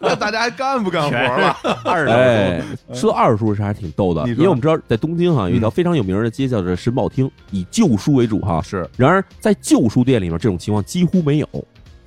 [0.00, 1.56] 那大家还干不干活了？
[1.84, 2.62] 二的哎，
[2.92, 8.60] 说到二手书是还是挺逗的，因为我们知道在东京哈有一条嗯非常有名的街叫做神保厅，以旧书为主哈。
[8.62, 11.48] 是然而在旧书店里面，这种情况几乎没有，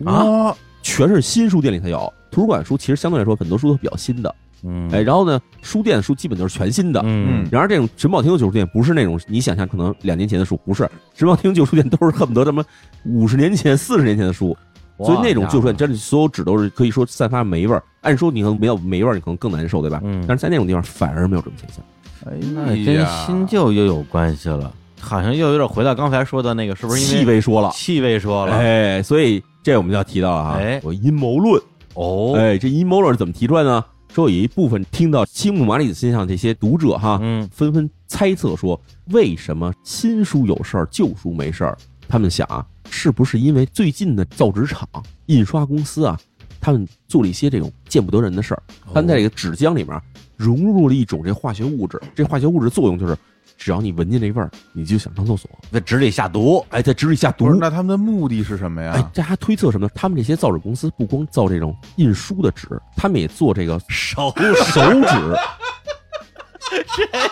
[0.05, 2.11] 啊，全是新书店里才有。
[2.32, 6.99] 图书馆书其实相对来说很多书都比较新的，嗯，哎，然后呢，书店的书基本都是全新的。
[7.05, 12.63] 嗯，然而这种神保厅的旧书店不是那种你想象可能两年前的书，不是神保厅旧书店都是恨不得什么
[13.05, 14.57] 五十年前、四十年前的书，
[14.97, 17.84] 所以那种旧书店真的所有纸都是可以说散发霉味儿。
[18.01, 20.01] 按说你可能没有霉味儿，你可能更难受，对吧？
[20.03, 21.86] 嗯但是在那种地方反而没有这种现象。
[22.26, 28.53] 哎那跟新旧又有关系了，好像又有点回到刚才说的那个，是不是因为气味说了，气味说了？
[28.53, 31.61] 哎，所以这我们就要提到了哈，哎有阴谋论。
[31.95, 33.84] 哦，哎，这阴谋论是怎么提出来呢？
[34.13, 41.78] 说有一部分听到青木麻里子身上这些读者哈，嗯纷纷猜测说，为什么新书有事儿，旧书没事儿？
[42.07, 44.88] 他们想啊，是不是因为最近的造纸厂、
[45.26, 46.19] 印刷公司啊，
[46.64, 48.64] 他们做了一些这种见不得人的事儿？
[48.93, 50.01] 他们在这个纸浆里面
[50.38, 53.18] 融入了一种这化学物质，这化学物质作用就是，
[53.57, 55.51] 只要你闻见这味儿，你就想上厕所。
[55.72, 57.53] 在纸里下毒，哎，在纸里下毒，。
[57.59, 59.11] 那他们的目的是什么哎呀，？
[59.14, 59.91] 大家推测什么呢？
[59.93, 64.34] 他们这些造纸公司不光造这种印书的纸，他们也做这个手
[64.66, 65.36] 手纸。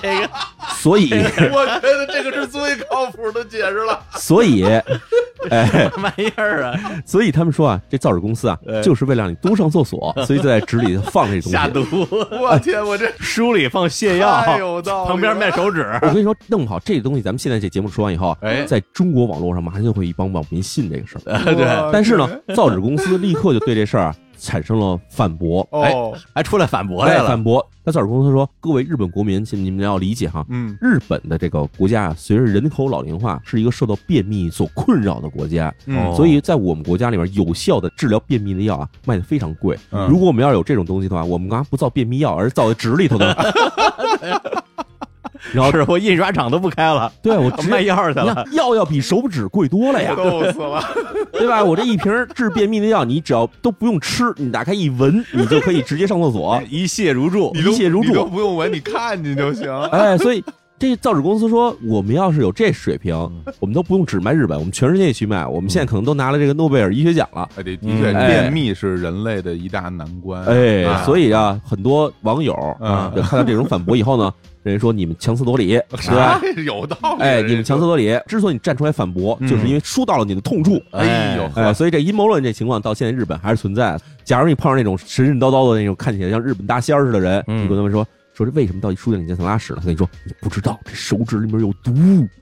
[0.01, 0.29] 这个
[0.75, 1.11] 所以，
[1.51, 3.99] 我觉得这个是最靠谱的解释了。
[4.15, 4.63] 所以，
[5.49, 8.81] 哎，玩意儿啊，所以他们说啊，这造纸公司啊，哎。
[8.81, 11.51] 就是为了让你多上厕所， 所以就在纸里放这东西。
[11.51, 18.35] 下毒，我天，我这书里放泻药，有道理旁边卖手纸，我跟你说，弄不好这东西，咱们现在这节目说完以后
[18.67, 21.43] 在中国网络上马上就会一帮网民信这个事儿。
[21.55, 21.91] 对。
[21.91, 25.65] 但是呢，造纸公司立刻就对这事儿啊产生了反驳。
[25.71, 27.41] 哦，还出来反驳来哎，了反。
[27.41, 27.65] 驳。
[27.83, 35.73] 那造纸公司说：“各位日本国民，请你们要理解哈，嗯，日本的这个国家啊，随着人口老龄化，是一个受到便秘所困扰的国家。
[36.15, 39.75] 所以在我们国家里面，有效的治疗便秘的药啊，卖的非常贵。
[39.89, 43.33] 嗯如果我们要是有这种东西的话，我们干嘛不造便秘药，而是造在纸里头呢？
[45.53, 48.45] 然后是我印刷厂都不开了，对我卖药去了。
[48.51, 50.83] 药要比手指贵多了呀， 逗死了。
[51.33, 51.63] 对吧？
[51.63, 56.61] 我这一瓶治便秘的药，你只要都不用吃，你打开一闻，你就可以直接上厕所。
[56.69, 59.67] 一泻如注一泻如注你都不用闻，你看见就行。
[59.89, 60.43] 哎，所以
[60.82, 63.15] 这造纸公司说，我们要是有这水平，
[63.59, 65.45] 我们都不用只卖日本，我们全世界去卖。
[65.45, 67.47] 我们现在可能都拿了这个诺贝尔医学奖了。
[67.55, 70.43] 哎，这的确，便秘是人类的一大难关。
[70.45, 76.41] 哎，啊所以啊，很多网友嗯就看到这种反驳以后呢，人家说你们强词夺理， 是吧？
[76.41, 77.21] 哎有道理。
[77.21, 80.82] 哎，你们强词夺理，之所以你站出来反驳，嗯就是因为说到了你的痛处。
[80.93, 84.01] 哎呦哎，所以这阴谋论这情况到现在日本还是存在的。
[84.23, 88.03] 假如你碰上那种神神叨叨的那种看起来像日本大仙儿似的人，嗯你跟他们说
[88.34, 89.79] 说这为什么到书店里见想拉屎了？
[89.79, 91.93] 他跟你说你不知道，这手指里面有毒。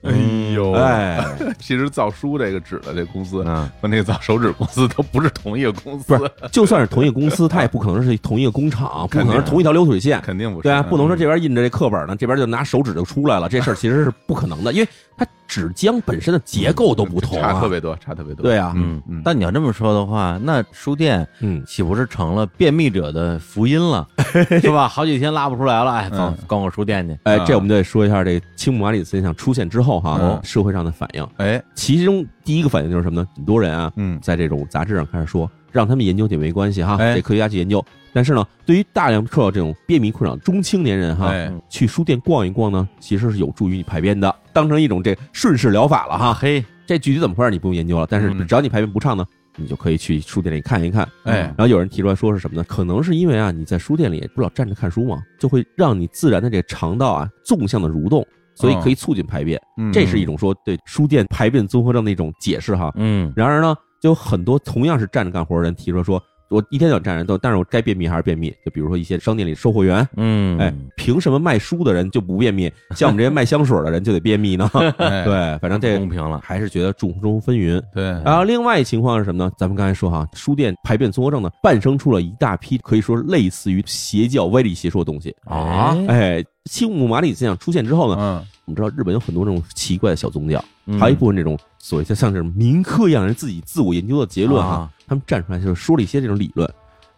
[0.02, 0.12] 哎
[0.54, 1.24] 呦，哎，
[1.58, 10.20] 其实造书这个纸的这公司啊，和那个造手指公司都不是同一个公司，不是，就算是同一个公司，它也不可能是同一个工厂，不可能是同一条流水线。
[10.20, 10.62] 肯定不是。
[10.62, 14.88] 对啊，不能说嗯这边印着这课本呢，这边就拿手指就出来了，这事儿其实是不可能的，因为
[15.20, 17.68] 它纸浆本身的结构都不同啊差特。
[17.68, 18.42] 别多，差特别多。
[18.42, 24.08] 对啊，嗯嗯但你要这么说的话，那书店嗯，岂不是成了便秘者的福音了，
[24.62, 24.88] 是吧？
[24.88, 26.08] 好几天拉不出来了，哎，
[26.46, 27.18] 逛逛书店去。
[27.24, 31.28] 哎，啊这我们就得说一下这个青木马里现象出现之后哈哦，社会上的反应。
[31.36, 33.28] 哎，其中第一个反应就是什么呢？
[33.36, 37.84] 很多人啊，嗯在这种杂志上开始说，让他们研究也没关系哈，哎给科学家去研究。
[38.12, 46.34] 但是呢，对于大量受到这种便秘困扰中青年人哈，哎，去书店逛一逛呢，其实是有助于你排便的，当成一种这顺势疗法了哈。
[46.34, 49.24] 嘿，这具体怎么回事你不用研究了，但是嗯只要你排便不畅呢，
[49.56, 51.08] 你就可以去书店里看一看。
[51.24, 52.64] 哎然后有人提出来说是什么呢？
[52.64, 59.60] 可能是因为啊，你在书店里不老站着看书嘛，就会让你自然的这肠道啊纵向的蠕动，所以可以促进排便。
[59.78, 62.92] 嗯这是一种说对书店排便综合症的一种解释哈。
[62.96, 68.52] 嗯，然而呢，就有很多同样是站着干活的人提出说，我一天到晚站着都，但是我该便秘还是便秘。
[68.64, 74.68] 就比如说一些商店里售货员，嗯，哎， 凭什么卖书的人就不便秘，像我们这些卖香水的人就得便秘呢？
[74.98, 76.40] 哎对，反正这公平了。
[76.42, 77.80] 还是觉得众说纷纭。
[77.94, 79.50] 对，然后另外一情况是什么呢？
[79.56, 85.34] 咱们刚才说哈，书店排便综合症呢，诞生出了一大批可以说类似于邪教、歪理邪说的东西。
[85.44, 96.70] 啊哎，青木马里现象出现之后呢，嗯，我们知道日本有很多这种奇怪的小宗教，嗯还有一部分这种所谓像像这种民科一样人自己自我研究的结论哈啊，他们站出来就是说了一些这种理论，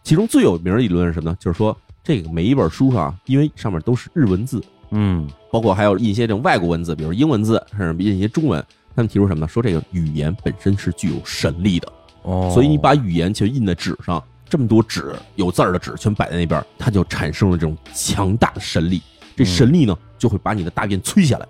[0.03, 1.37] 其中最有名的理论是什么呢？
[1.39, 8.63] 就是说这个每一本书上，因为上面都是日文字，嗯包括还有印一些这种外国文字，比如英文字，甚至印一些中文。
[8.95, 9.47] 他们提出什么呢？
[9.47, 11.91] 说这个语言本身是具有神力的，
[12.21, 19.01] 哦，所以你把语言全印在纸上，这么多纸有字儿的纸全摆在那边，它就产生了这种强大的神力。
[19.35, 21.47] 这神力呢，就会把你的大便催下来。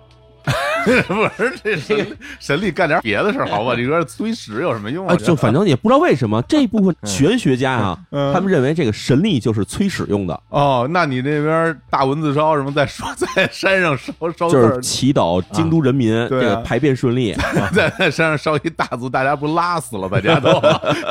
[1.36, 3.74] 不是这神神力干点别的事儿好吧？
[3.76, 5.16] 你说催屎有什么用啊，啊？
[5.16, 17.34] 就反正也不知道为什么这一部分玄学家啊， 嗯他们认为这个神力就是催屎用的，哦，那你那边大蚊子烧什么，在说在山上烧烧就是，祈祷京都人民这个排便顺利。
[17.72, 20.08] 在 在山上烧一大字，大家不拉死了？
[20.08, 20.60] 大家都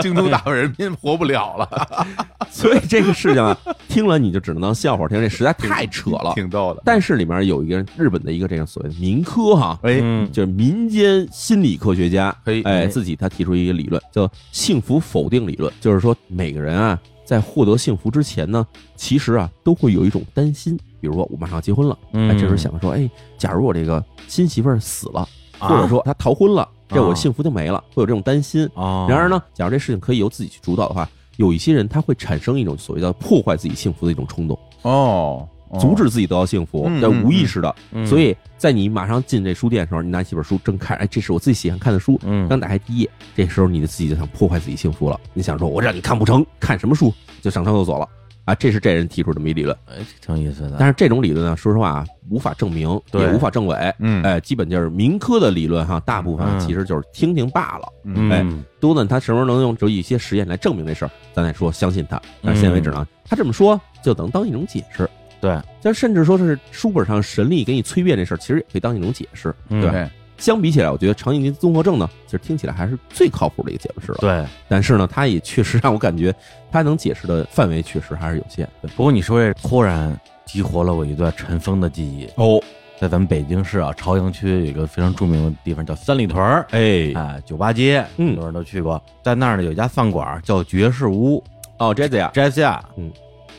[0.02, 2.08] 京都大部分人民活不了了，
[2.50, 3.58] 所以这个事情啊，
[3.88, 6.34] 听了你就只能当笑话听，这实在太扯了。
[6.36, 6.82] 挺逗的。
[6.86, 10.32] 但是里面有一个日本的一个这个所谓的民科哈，哎，嗯。
[10.32, 12.88] 就是民间心理科学家，嘿哎，哎。
[12.88, 22.30] 自己他提出一个理论叫幸福否定理论，就是说每个人啊，在获得幸福之前呢，其实啊都会有一种担心，比如说我马上要结婚了，嗯。
[22.30, 25.28] 哎，这时候想说，哎，假如我这个新媳妇儿死了，
[25.60, 25.68] 啊。
[25.68, 28.70] 或者说她逃婚了，这我啊幸福就没了，会有这种担心。
[28.76, 35.50] 哦，然而呢，假如这事情可以由自己去主导的话，有一些人他会产生一种所谓的破坏自己幸福的一种冲动，哦，哦
[35.80, 37.74] 阻止自己得到幸福嗯，但嗯无意识的。
[37.92, 48.08] 嗯所以在你马上进这书店的时候，你拿起本书正看，哎，这是我自己喜欢看的书，嗯刚打开第一页，这时候你的自己就想破坏自己幸福了，你想说我让你看不成，看什么书就上上厕所了。
[48.46, 50.76] 啊，这是这人提出这么一理论，哎，挺有意思的。
[50.78, 57.88] 但是这种理论呢，说实话啊，无法证明，也无法证伪，嗯哎，基本就是民科的理论哈，大部分嗯其实就是听听罢了。
[58.04, 62.22] 嗯哎嗯多呢，他什么时候能用就一些实验来证明这事儿，咱再说相信他。
[62.42, 65.10] 但嗯是现在为止呢，他这么说就能当一种解释。
[65.44, 74.46] 对，但甚至说是书本上神力给你催变这事儿，其实也可以当一种解释，嗯对相比起来，我觉得肠易激综合症呢，其实听起来还是最靠谱的一个解释了。，对。
[74.68, 76.34] 但是呢，它也确实让我感觉，
[76.72, 78.68] 它能解释的范围确实还是有限。
[78.82, 82.28] 对不过你说这突然激活了我一段尘封的记忆。
[82.36, 82.60] 哦，
[83.00, 89.02] 在咱们北京市啊，朝阳区有一个非常著名的地方叫三里屯儿，哎，哎，酒吧街，嗯很多人都去过。
[89.24, 91.42] 在那儿呢有一家饭馆叫爵士屋
[91.78, 93.10] 哦，这样 j a z z 亚，嗯，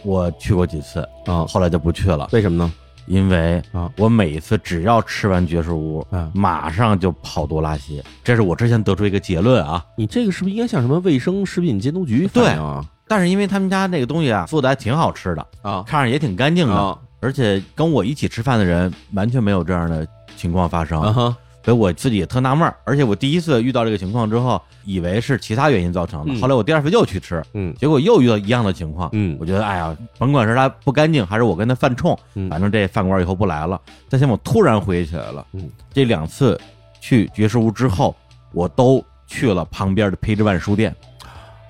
[0.05, 2.73] 我去过几次，啊，后来就不去了，为什么呢？
[3.07, 3.91] 因为啊。
[3.97, 6.31] 我每一次只要吃完爵士屋，啊。
[6.35, 9.85] 马上就跑多拉稀，这是我之前得出一个结论啊。
[9.97, 12.85] 你这个是不是应该向什么卫生食品监督局反映啊？
[13.07, 15.83] 但是因为他们家那个东西啊，做的还挺好吃的，啊。
[15.87, 16.99] 看着也挺干净的，啊。
[17.21, 21.01] 而且跟我一起吃饭的人完全没有这样的情况发生，
[21.65, 22.77] 所以我自己也特纳闷儿。
[22.85, 29.09] 而且我第一次遇到这个情况之后，以为是其他原因造成的，嗯后来我第二次又去吃，嗯结果又遇到一样的情况。
[29.13, 33.81] 嗯我觉得，哎呀，甭管是他不干净，还是我跟他犯冲，嗯反正这饭馆以后不来了。
[34.09, 36.61] 但现在我突然回忆起来了，嗯，这两次
[37.01, 38.15] 去爵士屋之后，
[38.53, 40.95] 我都去了旁边的培之万书店。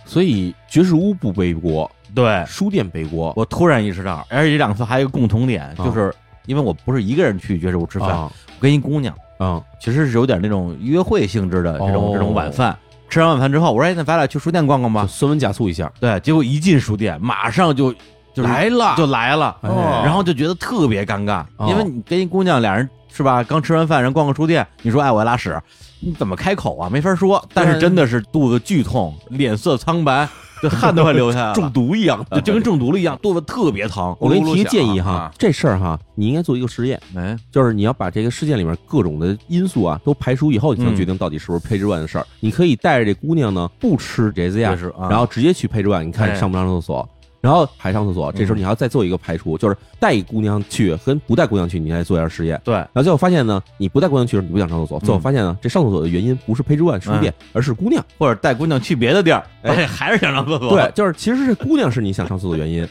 [0.07, 3.33] 所以爵士屋不背锅，对，书店背锅。
[3.37, 6.15] 我突然意识到，而且这两次还有一个共同点，啊就是
[6.45, 12.11] 因为我不是一个人去爵士屋吃饭，啊我跟一姑娘，啊其实是有点那种约会性质的这种、哦。
[12.13, 12.77] 这种晚饭。
[13.11, 15.03] 吃完晚饭之后，我说：“哎，那咱俩去书店逛逛吧。
[15.03, 17.95] 就酸温加速一下，”对，结果一进书店，马上就
[18.35, 18.95] 就来了。
[18.97, 19.71] 就来了，哎
[20.03, 21.69] 然后就觉得特别尴尬，哦。
[21.69, 25.57] 因为你跟一姑娘俩人是吧，刚吃完饭，人逛个书店，你说哎我要拉屎，
[26.01, 26.89] 你怎么开口啊？
[26.91, 27.45] 没法说。
[27.53, 30.27] 但是真的是肚子剧痛，脸色苍白，
[30.69, 32.25] 这汗都快流下来了，中毒一样。
[32.45, 34.15] 就跟中毒了一样，肚子特别疼。
[34.19, 42.27] 我给你提个建议哈这事儿哈，你应该做一个实验，哎，就是你要把这个事件里面各种的因素啊都排除以后，你才能嗯决定到底是不是配置万的事儿。
[42.41, 47.09] 你可以带着这姑娘呢不吃这子呀爵士，啊然后直接去配置万，你看哎上不上厕所。
[47.45, 52.59] 然后还上厕所，这时候你还要再做一个排除，就是带一姑娘去跟不带姑娘去，你来做一下实验。
[52.65, 54.99] 对，然后最后发现呢，你不带姑娘去的时候，你不想上厕所。
[55.01, 58.03] 最后发现呢，这上厕所的原因不是配置万书店，而是姑娘。
[58.19, 60.71] 或者带姑娘去别的地儿，哎哎，还是想上厕所。
[60.71, 62.89] 对，， 就是其实是姑娘是你想上厕所的原因。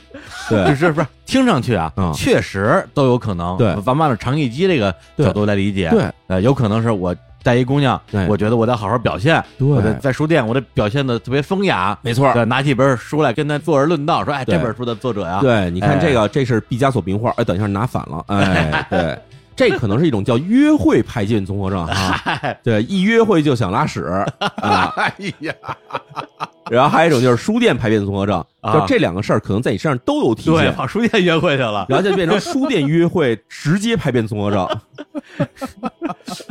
[0.48, 3.58] 对 就，是不是听上去啊嗯，确实都有可能。
[3.58, 9.68] 对咱们按照肠易激这个角度来理解，对，呃，有可能是我带一姑娘对，我觉得我得好好表现，对。
[9.68, 12.32] 我得在书店我得表现的特别风雅，没错。
[12.34, 19.20] 对，拿起本书来跟他坐而论道，说，哎，这本书的作者呀，对，你看这个，这是毕加索名画，哎，等一下拿反了，哎， 对，
[19.56, 22.18] 这可能是一种叫约会派进综合症啊，
[22.64, 24.04] 对，一约会就想拉屎
[24.56, 25.54] 啊， 哎呀，
[26.72, 28.74] 然后还有一种就是书店排便综合症，啊。
[28.74, 30.54] 就这两个事儿可能在你身上都有体现。
[30.54, 34.68] 对，现，跑书店约会去了，然后就变成书店约会直接排便综合症，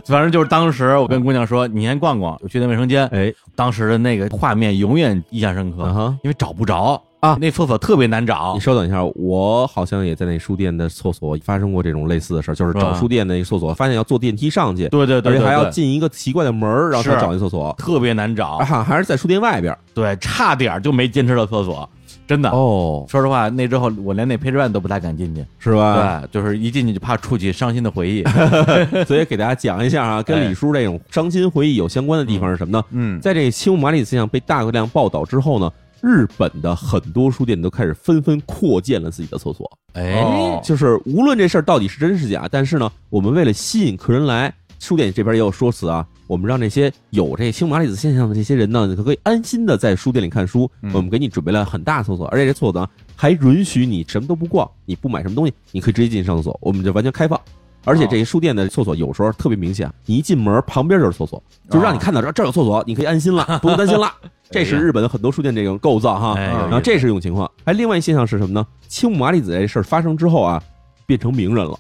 [0.06, 19.78] 反正就是当时我跟姑娘说，你先逛逛，我去趟卫生间，哎，当时的那个画面永远印象深刻，因为找不着啊那厕所特别难找你，稍等一下，我好像也在那书店的厕所发生过这种类似的事儿，就是找书店的那个厕所，发现要坐电梯上去，对对对，而且还要进一个奇怪的门儿，然后才找那厕所，特别难找啊，，还是在书店外边儿。
[19.94, 21.88] 对，差点就没坚持到厕所。
[22.26, 22.50] 真的。
[22.50, 26.24] 哦，说实话，那之后我连那配置院都不太敢进去，是吧？
[26.32, 28.24] 对，就是一进去就怕触及伤心的回忆。
[29.06, 32.84] 所以给大家讲一下啊，跟李叔这种伤心回忆有相关的地方是什么呢？
[32.90, 35.70] 嗯，在这个青木麻里思想被大量报道之后呢，
[36.02, 39.70] 日本的很多书店都开始纷纷扩建了自己的厕所。
[39.92, 50.68] 哎哦，就是无论这事儿到底是真是假，但是呢，我们为了吸引客人来，书店这边也有说辞啊，我们让这些有这青麻里子现象的这些人呢，可以安心的在书店里看书。
[50.82, 57.40] 嗯我们给你准备了很大厕所，而且这厕所呢还允许你什么都不逛，你不买什么东西，你可以直接进去上厕所，我们就完全开放。
[57.84, 64.12] 而且这些书店的厕所有时候特别明显，你一进门旁边就是厕所，就让你看到这儿这有厕所，你可以安心了， 不用担心了。
[64.50, 66.38] 这是日本的很多书店这种构造哈。
[66.38, 68.66] 然后这是一种情况，哎另外一现象是什么呢？
[68.86, 70.62] 青木麻里子这事儿发生之后啊，
[71.06, 71.78] 变成名人了。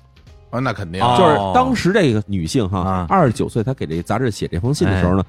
[0.50, 5.24] 啊，那肯定哦就是当时这个女性哈啊，二十九岁，她给这个杂志写这封信的时候呢，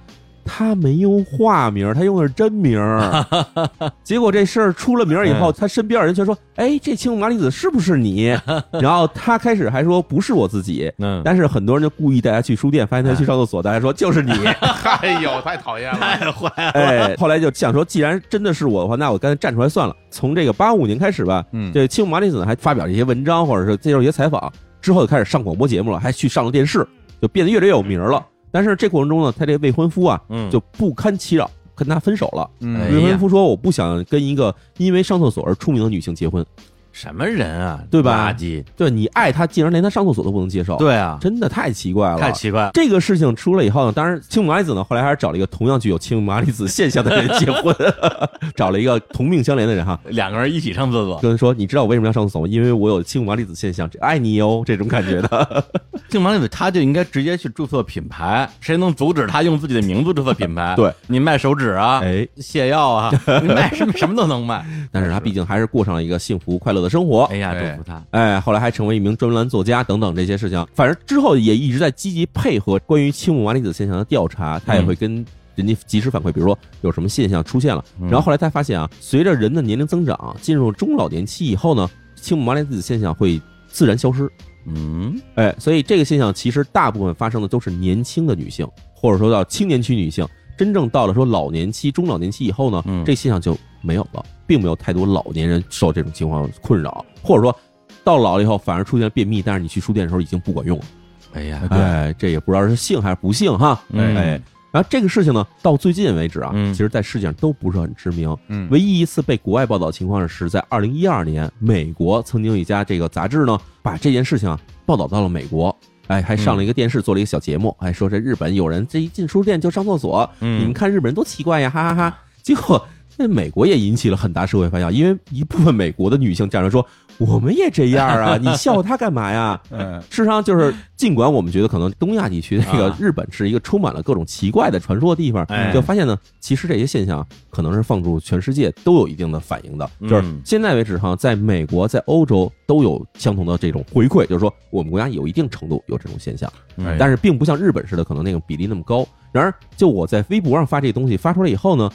[0.45, 3.25] 她没用化名，他用的是真名儿。
[4.03, 8.37] 结果这事儿出了名儿以后，他身边的人全说：“哎，这青木麻里子是不是你？”
[8.81, 14.31] 然后他开始还说：“不是我自己。”嗯，但是很多人就故意带他去书店，发现他去上厕所，大家说就是你。
[15.01, 16.71] 哎呦，太讨厌了，太坏了。
[16.71, 19.95] 哎，后来就想说，既然真的是我的话，那我干脆站出来算了。
[20.11, 26.87] 从这个八五年开始吧，嗯这青木麻里子还发表一些文章，或者是接受一些采访，之后就开始上广播节目了，还去上了电视，
[27.21, 28.23] 就变得越来越有名了。
[28.53, 32.43] 但是这过程中呢，他这未婚夫啊嗯，就不堪其扰，跟他分手了。
[32.43, 36.45] 哎嗯呀未婚夫说：“我不想跟一个因为上厕所而出名的女性结婚。
[36.93, 38.63] 什么人啊，对吧垃圾。
[38.77, 42.71] 对你爱他，竟然连他上厕所都不能接受，，对啊，真的太奇怪了，太奇怪了。
[42.73, 47.75] 这个事情出了以后呢，当然青木麻里子呢，后来还是找了一个同样具有青木麻里子现象的人结婚，
[48.55, 52.47] 找了一个同命相连的人哈，两个人一起上厕所，跟人说，你知道我为什么要上厕所吗？
[52.47, 55.65] 因为我有青木麻里子现象，这爱你哦，这种感觉的。
[56.09, 60.75] 青木麻里子他就应该直接去注册品牌，谁能阻止他用自己的名字注册品牌？
[60.77, 64.63] 对，你卖手指啊，哎，泻药啊， 你卖什么什么都能卖。
[64.91, 67.23] 但是他毕竟还是过上了一个幸福快乐的生活。
[67.31, 68.03] 哎呀，哎祝福他。
[68.11, 75.25] 哎，后来还成为一名专栏作家等等这些事情，反正之后也一直在积极配合关于青木麻里子现象的调查，他也会跟
[75.55, 77.83] 人家及时反馈，比如说有什么现象出现了。
[77.99, 84.29] 嗯然后后来他发现啊，随着人的年龄增长，进入中老年期以后呢，青木麻里子现象会自然消失。
[84.65, 90.27] 嗯，哎，所以这个现象其实大部分发生的都是年轻的女性，或者说到青年期女性。
[90.57, 97.55] 真正到了说老年期、中老年期以后呢，嗯这现象就没有了，并没有太多老年人受这种情况困扰，或者说
[98.03, 100.85] 到老了以后反而出现便秘，但是你去书店的时候已经不管用了。
[101.33, 103.81] 哎呀，哎，这也不知道是幸还是不幸哈。
[103.89, 104.41] 嗯哎，
[104.71, 108.35] 然后这个事情呢，到最近为止啊，嗯其实在世界上都不是很知名。
[108.47, 115.75] 嗯唯一一次被国外报道的情况是在二零一二年，美国曾经有一家这个杂志呢，把这件事情啊报道到了美国。
[116.07, 120.59] 哎，还上了一个电视，做了一个小节目，哎说这日本有人这一进书店就上厕所，嗯。
[120.59, 122.85] 你们看日本人多奇怪呀，哈哈哈结果
[123.15, 126.85] 那美国也引起了很大社会反响，因为一部分美国的女性站出来说，
[127.17, 129.59] 我们也这样啊， 你笑话他干嘛呀？
[129.71, 139.89] 嗯事实上，就是尽管我们觉得可能东亚地区这个啊日本是一个充满了各种奇怪的传说的地方，哎就发现呢，其实这些现象可能是放逐全世界都有一定的反应的。
[139.99, 149.05] 嗯就是现在为止哈，在美国、在欧洲都有相同的这种回馈，就是说我们国家有一定程度有这种现象，哎但是并不像日本似的可能那个比例那么高。
[149.31, 151.89] 然而，就我在微博上发这东西发出来以后呢。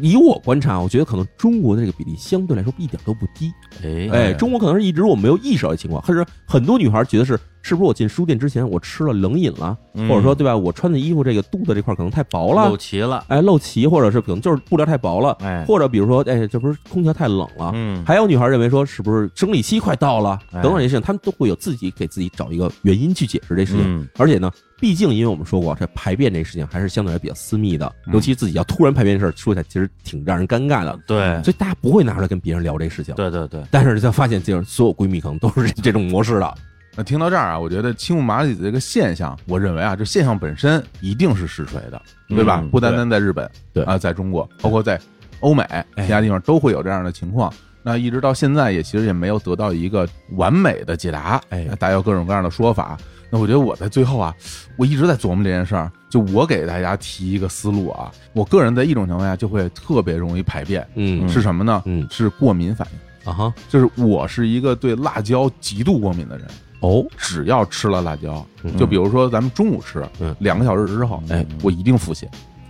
[0.00, 3.52] 以我观察，我觉得可能中国的这个比例相对来说一点都不低。
[3.82, 17.72] 哎哎，中国可能是一直我没有意识到的情况，或者很多女孩觉得是是不是我进书店之前我吃了冷饮了，嗯或者说对吧，我穿的衣服这个肚子这块可能太薄了露，齐了，哎，露脐，或者是可能就是布料太薄了，哎，或者比如说哎，这不是空调太冷了。
[17.74, 23.82] 嗯，还有女孩认为说，是不是生理期快到了，哎等等这些事情，她们都会有自己给自己找一个原因去解释这事情。
[23.84, 33.14] 嗯而且呢，毕竟因为我们说过，这排便这事情还是相对来比较私密的，嗯尤其自己要突然排便的事儿，说起来其实挺让人尴尬的，对，所以大家不会拿出来跟别人聊这事情。
[33.14, 36.54] 对对对，但是就发现，就是所有闺蜜可能都是这种模式的。
[36.94, 42.60] 那听到这儿啊，我觉得青木麻里子这个现象，我认为啊，这现象本身一定是实锤的，对吧？
[42.62, 45.00] 嗯不单单在日本，对啊，在中国，包括在
[45.40, 45.62] 欧美
[45.96, 47.52] 其他地方都会有这样的情况。
[47.82, 52.98] 那一直到现在也其实也没有得到一个完美的解答，哎大家有各种各样的说法。
[53.36, 54.34] 那我觉得我在最后啊，
[54.76, 61.82] 我一直在琢磨这件事儿，就我给大家提一个思路啊，我个人在一种情况下就会特别容易排便，嗯是什么呢？
[61.84, 63.30] 嗯是过敏反应。
[63.30, 66.46] 啊哈就是我是一个对辣椒极度过敏的人，
[66.80, 72.26] 哦只要吃了辣椒，嗯就比如说咱们中午吃，嗯两个小时之后，哎我一定腹泻，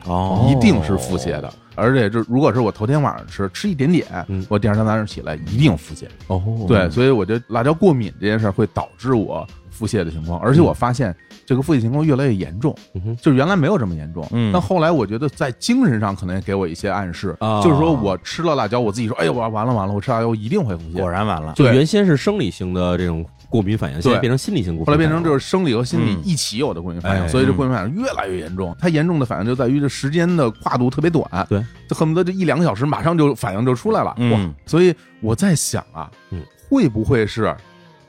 [0.06, 1.52] 哦，一定是腹泻的。
[1.76, 6.06] 而且这如果是我头天晚上吃，吃一点点嗯，我第二天早上起来一定腹泻。
[6.26, 9.46] 哦对，所以我觉得辣椒过敏这件事儿会导致我
[9.76, 11.14] 腹泻的情况，而且我发现
[11.44, 21.52] 这个腹泻情况越来越严重，嗯就是原来没有这么严重，嗯但后来我觉得在精神上可能也给我一些暗示，啊就是说我吃了辣椒，我自己说，哎呦，我完了完了，我吃辣椒我一定会腹泻，果然完了。
[21.54, 28.74] 对就原先是生理性的这种过敏反应，现在变成心理性过敏后来变成就是生理和心理嗯一起有的过敏反应，哎所以这过敏反应越来越严重。
[28.78, 34.14] 它严重的反应就在于这时间的跨度特别短，对，就恨不得这一两个小时马上就反应就出来了。
[34.16, 37.54] 嗯哇，所以我在想啊，嗯，会不会是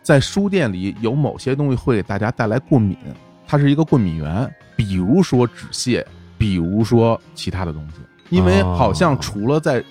[0.07, 2.97] 在书店里有某些东西会给大家带来过敏？
[3.45, 7.95] 它是一个过敏源，比如说纸屑，比如说其他的东西，
[8.29, 9.83] 因为哦好像除了在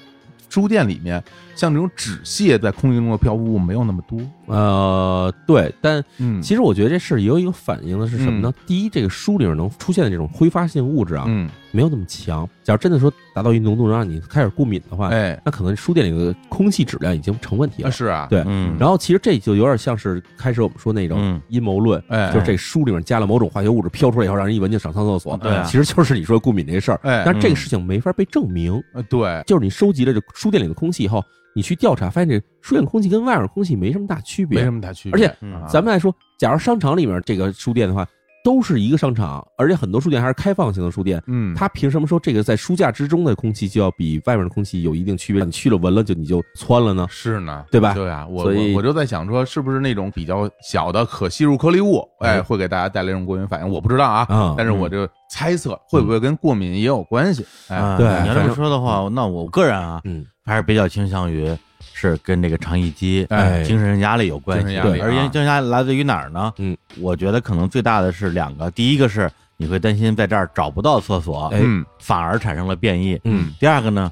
[0.48, 1.22] 书店里面，
[1.56, 4.20] 像这种纸屑在空气中的漂浮物没有那么多。
[4.46, 8.52] 呃，对，但嗯其实我觉得这事儿也有一个反映的是什么呢？
[8.64, 12.48] 第一，这个书里面能出现的这种挥发性物质啊，嗯，没有那么强。
[12.62, 17.88] 假如真的说达到一定浓度让你开始过敏的话，哎，那可能书店里的空气质量已经成问题了。
[17.88, 25.36] 啊是啊，对嗯，然后其实这就有点像是开始我们说那种嗯阴谋论，哎就是这书里面加了某种化学物质飘出来以后，让人一闻就想上厕所。
[25.38, 27.00] 对啊其实就是你说过敏这事儿。
[27.02, 31.24] 哎但是这个嗯事情没法被证明，呃对，就是你收集了这书店里的空气以后，
[31.56, 34.70] 你去调查，发现这书店空气跟外面空气没什么大区别没什。
[34.70, 35.12] 么大区别。
[35.12, 38.06] 而且嗯啊咱们来说，假如商场里面这个书店的话，
[38.44, 45.42] 都是一个商场，而且很多书店还是开放型的书店，嗯，它凭什么说这个在书架之中的空气就要比外面的空气有一定区别？
[45.44, 47.06] 你去了闻了就你就窜了呢？
[47.08, 53.68] 是呢，对吧对啊，我所以我我就在想说，是不是那种比较小的可吸入颗粒物，哎，嗯会给大家带来一种过敏反应？
[53.68, 57.44] 我不知道啊，嗯但是我就猜测会不会跟过敏也有关系？
[57.68, 61.54] 哎，啊对你要这么说的话，那我个人啊，嗯，还是比较倾向于
[61.92, 64.68] 是跟这个肠易激、哎精神压力有关系。
[64.68, 66.52] 精神压力而啊精神压力来自于哪儿呢？
[66.58, 73.20] 嗯，我觉得可能最大的是两个，第一个是你会担心在这儿找不到厕所，哎嗯反而产生了变异。
[73.24, 74.10] 嗯，第二个呢，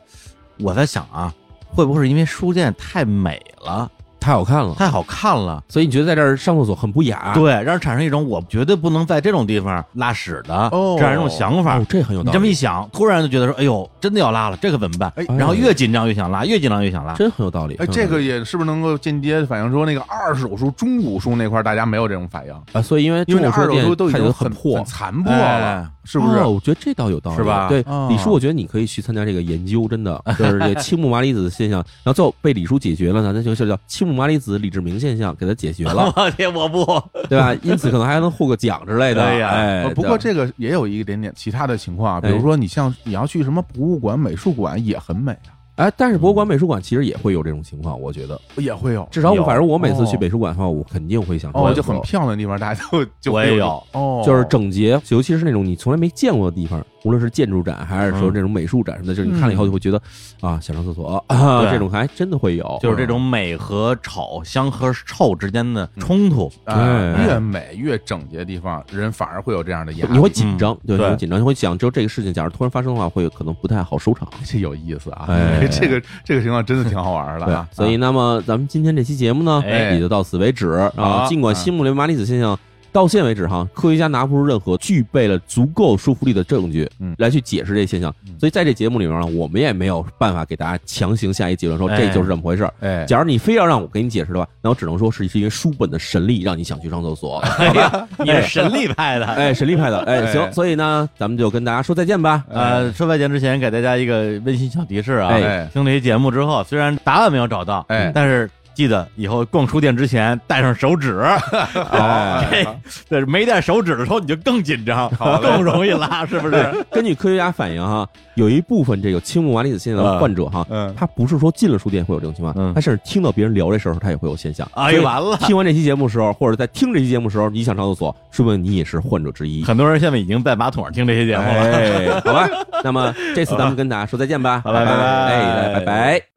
[0.58, 1.32] 我在想啊，
[1.66, 3.90] 会不会是因为书店太美了，
[4.24, 5.62] 太好看了，太好看了？
[5.68, 7.32] 所以你觉得在这儿上厕所很不雅？
[7.34, 11.78] 对，让人产生一种我绝对不能在这种地方拉屎的哦这样一种想法。
[11.78, 15.12] 哦，这很有你这么，一想，突然就觉得说，哎呦，真的要拉了，这可怎么办？
[15.16, 17.12] 哎然后越紧张越想拉，越紧张越想拉。
[17.12, 17.74] 真很有道理。
[17.74, 22.54] 哎，这个也是不是能够间接反映说那个二手书、中古书那块儿大家没有这种反应？
[22.72, 26.38] 啊，所以因为因为那二手书书都已经很破很，残破了哎，是不是？
[26.38, 36.84] 哦我觉得这倒有道理，是吧对，哦李叔，我觉得你可以去参加这个研究，真的就是这青木麻里子的现象， 然后最后被李叔解决了呢，那就就叫青木麻里子李志明现象，给他解决了， 我天，我不，
[37.28, 37.54] 对吧？
[37.62, 39.22] 因此可能还能获个奖之类的。
[39.22, 39.48] 哎呀。
[39.48, 42.30] 哎呃，不过这个也有一点点其他的情况啊，比哎。
[42.30, 48.40] 如说你像你要去什么博物馆、美术馆也很美啊，哎，但是博物馆、美术馆其实也会有这种情况，我觉得。
[48.56, 49.06] 也会有。
[49.10, 58.34] 至少我反正我每次去哦美术馆的话，我肯定会想哦，就很漂亮的地方，大家都 就会这我也有哦，就是整洁，尤其是那种你从来没见过的地方，无论是建筑展还是说嗯。
[58.34, 60.00] 这种美术展什么的，就是你看了以后就会觉得
[60.40, 62.96] 啊，想上厕所啊，这种还真的会有，就是。
[62.96, 66.50] 这种美和丑、香和臭之间的冲突。
[66.64, 67.24] 啊，哎。
[67.26, 70.12] 越美越整洁的地方，人反而会有这样的压力。
[70.12, 74.28] 你会紧张，对，你会紧张，你会想，就这个事情，假如突然发生的话，会可能不太好收场。
[74.46, 75.26] 这有意思啊！
[75.28, 81.26] 哎这个这个情况真的挺好玩的对啊。，所以那么咱们今天这期节目呢，哎也就到此为止啊。
[81.28, 82.58] 尽管嗯西木林麻里子现象
[82.94, 87.12] 到现为止哈，科学家拿不出任何具备了足够说服力的证据嗯。
[87.18, 91.96] 来去解释这现象，所以在这节目里面呢，我们也没有办法给大家强行下一结论说哎。
[91.96, 92.72] 这就是这么回事儿。
[92.78, 98.08] 哎，假如你非要让我给你解释的话，那我只能说是是因为书本的神力让你想去上厕所，好吧？
[98.18, 99.26] 你是神力派的。
[99.26, 100.32] 哎，神力派的，哎，哎。
[100.32, 102.44] 行，所以呢，咱们就跟大家说再见吧。
[102.48, 105.30] 呃，说再见之前，给大家一个温馨小提示啊！
[105.32, 105.68] 哎。
[105.72, 108.12] 听这期节目之后，虽然答案没有找到，哎。
[108.14, 111.20] 但是记得以后逛书店之前带上手指。
[111.90, 112.64] 哎，
[113.08, 115.08] 这对，没带手指的时候你就更紧张，
[115.40, 116.84] 更容易拉，是不是？
[116.90, 124.68] 根据科学家反映哈，有一部分这个青木麻里子现象的患者哈，嗯他不是说进了书店会有这种情况，嗯他甚至听到别人聊这事儿，他也会有现象。
[124.74, 129.62] 哎完了听完这期节目的时候，或者在听这期节目的时候，你想上厕所，说明你也是患者之一。
[129.64, 131.50] 很多人现在已经在马桶上听这些节目了。
[131.50, 132.48] 哎，好吧，
[132.82, 136.33] 那么这次咱们跟大家说再见吧，拜拜哎，拜拜。